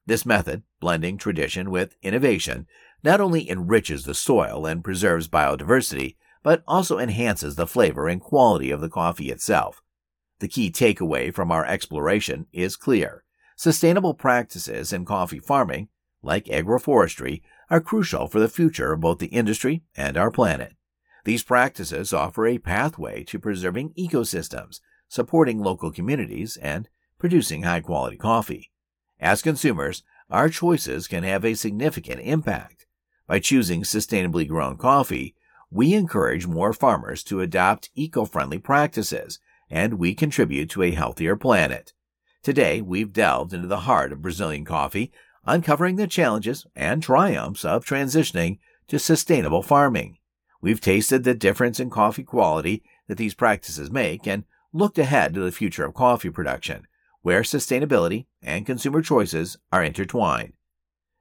This 0.06 0.24
method, 0.24 0.62
blending 0.78 1.18
tradition 1.18 1.72
with 1.72 1.96
innovation, 2.02 2.68
not 3.02 3.20
only 3.20 3.50
enriches 3.50 4.04
the 4.04 4.14
soil 4.14 4.64
and 4.64 4.84
preserves 4.84 5.26
biodiversity, 5.26 6.14
but 6.44 6.62
also 6.68 7.00
enhances 7.00 7.56
the 7.56 7.66
flavor 7.66 8.06
and 8.06 8.20
quality 8.20 8.70
of 8.70 8.80
the 8.80 8.88
coffee 8.88 9.32
itself. 9.32 9.82
The 10.38 10.46
key 10.46 10.70
takeaway 10.70 11.34
from 11.34 11.50
our 11.50 11.66
exploration 11.66 12.46
is 12.52 12.76
clear. 12.76 13.24
Sustainable 13.56 14.14
practices 14.14 14.92
in 14.92 15.04
coffee 15.04 15.40
farming, 15.40 15.88
like 16.22 16.44
agroforestry, 16.44 17.42
are 17.70 17.80
crucial 17.80 18.28
for 18.28 18.38
the 18.38 18.48
future 18.48 18.92
of 18.92 19.00
both 19.00 19.18
the 19.18 19.26
industry 19.26 19.82
and 19.96 20.16
our 20.16 20.30
planet. 20.30 20.76
These 21.24 21.42
practices 21.42 22.12
offer 22.12 22.46
a 22.46 22.58
pathway 22.58 23.24
to 23.24 23.40
preserving 23.40 23.94
ecosystems, 23.98 24.78
supporting 25.08 25.58
local 25.58 25.90
communities, 25.90 26.56
and 26.58 26.88
producing 27.18 27.62
high 27.62 27.80
quality 27.80 28.16
coffee. 28.16 28.70
As 29.20 29.42
consumers, 29.42 30.02
our 30.30 30.48
choices 30.48 31.08
can 31.08 31.22
have 31.24 31.44
a 31.44 31.54
significant 31.54 32.20
impact. 32.20 32.86
By 33.26 33.38
choosing 33.38 33.82
sustainably 33.82 34.46
grown 34.46 34.76
coffee, 34.76 35.34
we 35.70 35.94
encourage 35.94 36.46
more 36.46 36.72
farmers 36.72 37.22
to 37.24 37.40
adopt 37.40 37.90
eco 37.94 38.24
friendly 38.24 38.58
practices, 38.58 39.40
and 39.68 39.94
we 39.94 40.14
contribute 40.14 40.70
to 40.70 40.82
a 40.82 40.92
healthier 40.92 41.36
planet. 41.36 41.92
Today, 42.42 42.80
we've 42.80 43.12
delved 43.12 43.52
into 43.52 43.66
the 43.66 43.80
heart 43.80 44.12
of 44.12 44.22
Brazilian 44.22 44.64
coffee, 44.64 45.12
uncovering 45.44 45.96
the 45.96 46.06
challenges 46.06 46.66
and 46.76 47.02
triumphs 47.02 47.64
of 47.64 47.84
transitioning 47.84 48.58
to 48.88 48.98
sustainable 48.98 49.62
farming. 49.62 50.18
We've 50.60 50.80
tasted 50.80 51.24
the 51.24 51.34
difference 51.34 51.80
in 51.80 51.90
coffee 51.90 52.22
quality 52.22 52.84
that 53.08 53.18
these 53.18 53.34
practices 53.34 53.90
make 53.90 54.26
and 54.26 54.44
looked 54.76 54.98
ahead 54.98 55.34
to 55.34 55.40
the 55.40 55.52
future 55.52 55.84
of 55.84 55.94
coffee 55.94 56.30
production, 56.30 56.86
where 57.22 57.42
sustainability 57.42 58.26
and 58.42 58.66
consumer 58.66 59.02
choices 59.02 59.56
are 59.72 59.82
intertwined. 59.82 60.52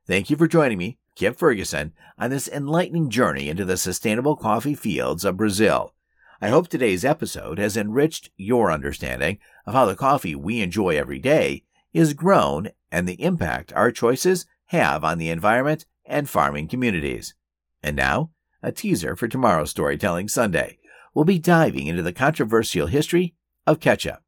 Thank 0.06 0.30
you 0.30 0.36
for 0.36 0.48
joining 0.48 0.78
me, 0.78 0.98
Kip 1.15 1.38
Ferguson, 1.38 1.94
on 2.18 2.30
this 2.30 2.48
enlightening 2.48 3.10
journey 3.10 3.50
into 3.50 3.65
the 3.65 3.78
sustainable 3.78 4.36
coffee 4.36 4.76
fields 4.76 5.26
of 5.26 5.38
Brazil. 5.38 5.94
I 6.41 6.50
hope 6.50 6.68
today's 6.68 7.06
episode 7.06 7.58
has 7.58 7.78
enriched 7.78 8.30
your 8.36 8.72
understanding 8.72 9.39
of 9.65 9.74
how 9.74 9.86
the 9.86 9.96
coffee 9.96 10.36
we 10.36 10.62
enjoy 10.62 10.98
every 10.98 11.20
day 11.20 11.63
is 11.94 12.13
grown 12.13 12.70
and 12.91 13.08
the 13.08 13.22
impact 13.24 13.74
our 13.74 13.91
choices 13.91 14.46
have 14.68 15.04
on 15.04 15.18
the 15.18 15.30
environment 15.30 15.86
and 16.06 16.30
farming 16.30 16.68
communities. 16.68 17.34
And 17.82 17.96
now, 17.96 18.32
a 18.62 18.72
teaser 18.72 19.15
for 19.15 19.28
tomorrow's 19.28 19.70
Storytelling 19.70 20.28
Sunday. 20.28 20.78
We'll 21.13 21.26
be 21.26 21.39
diving 21.39 21.88
into 21.88 22.04
the 22.04 22.12
controversial 22.12 22.88
history 22.88 23.34
of 23.65 23.80
ketchup. 23.80 24.21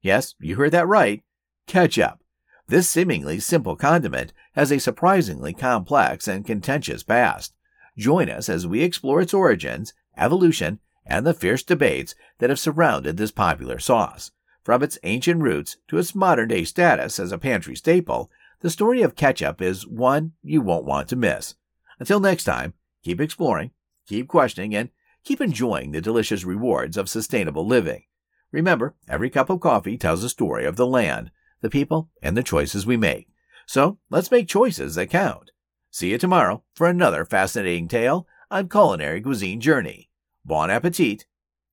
Yes, 0.00 0.34
you 0.40 0.56
heard 0.56 0.72
that 0.72 0.86
right. 0.86 1.22
Ketchup. 1.66 2.20
This 2.66 2.88
seemingly 2.88 3.40
simple 3.40 3.76
condiment 3.76 4.32
has 4.52 4.70
a 4.70 4.78
surprisingly 4.78 5.54
complex 5.54 6.28
and 6.28 6.44
contentious 6.44 7.02
past. 7.02 7.54
Join 7.96 8.28
us 8.28 8.48
as 8.48 8.66
we 8.66 8.82
explore 8.82 9.20
its 9.20 9.34
origins, 9.34 9.94
evolution, 10.16 10.78
and 11.06 11.26
the 11.26 11.34
fierce 11.34 11.62
debates 11.62 12.14
that 12.38 12.50
have 12.50 12.60
surrounded 12.60 13.16
this 13.16 13.30
popular 13.30 13.78
sauce. 13.78 14.30
From 14.62 14.82
its 14.82 14.98
ancient 15.02 15.42
roots 15.42 15.78
to 15.88 15.96
its 15.96 16.14
modern 16.14 16.48
day 16.48 16.64
status 16.64 17.18
as 17.18 17.32
a 17.32 17.38
pantry 17.38 17.74
staple, 17.74 18.30
the 18.60 18.70
story 18.70 19.02
of 19.02 19.16
ketchup 19.16 19.62
is 19.62 19.86
one 19.86 20.32
you 20.42 20.60
won't 20.60 20.84
want 20.84 21.08
to 21.08 21.16
miss. 21.16 21.54
Until 21.98 22.20
next 22.20 22.44
time, 22.44 22.74
keep 23.02 23.20
exploring, 23.20 23.70
keep 24.06 24.28
questioning, 24.28 24.74
and 24.74 24.90
keep 25.24 25.40
enjoying 25.40 25.92
the 25.92 26.00
delicious 26.00 26.44
rewards 26.44 26.96
of 26.96 27.08
sustainable 27.08 27.66
living. 27.66 28.04
Remember, 28.50 28.94
every 29.08 29.30
cup 29.30 29.50
of 29.50 29.60
coffee 29.60 29.98
tells 29.98 30.24
a 30.24 30.28
story 30.28 30.64
of 30.64 30.76
the 30.76 30.86
land, 30.86 31.30
the 31.60 31.70
people, 31.70 32.10
and 32.22 32.36
the 32.36 32.42
choices 32.42 32.86
we 32.86 32.96
make. 32.96 33.28
So 33.66 33.98
let's 34.10 34.30
make 34.30 34.48
choices 34.48 34.94
that 34.94 35.10
count. 35.10 35.50
See 35.90 36.10
you 36.10 36.18
tomorrow 36.18 36.62
for 36.74 36.86
another 36.86 37.24
fascinating 37.24 37.88
tale 37.88 38.26
on 38.50 38.68
Culinary 38.68 39.20
Cuisine 39.20 39.60
Journey. 39.60 40.08
Bon 40.44 40.70
appetit 40.70 41.26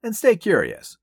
and 0.04 0.16
stay 0.16 0.36
curious. 0.36 0.98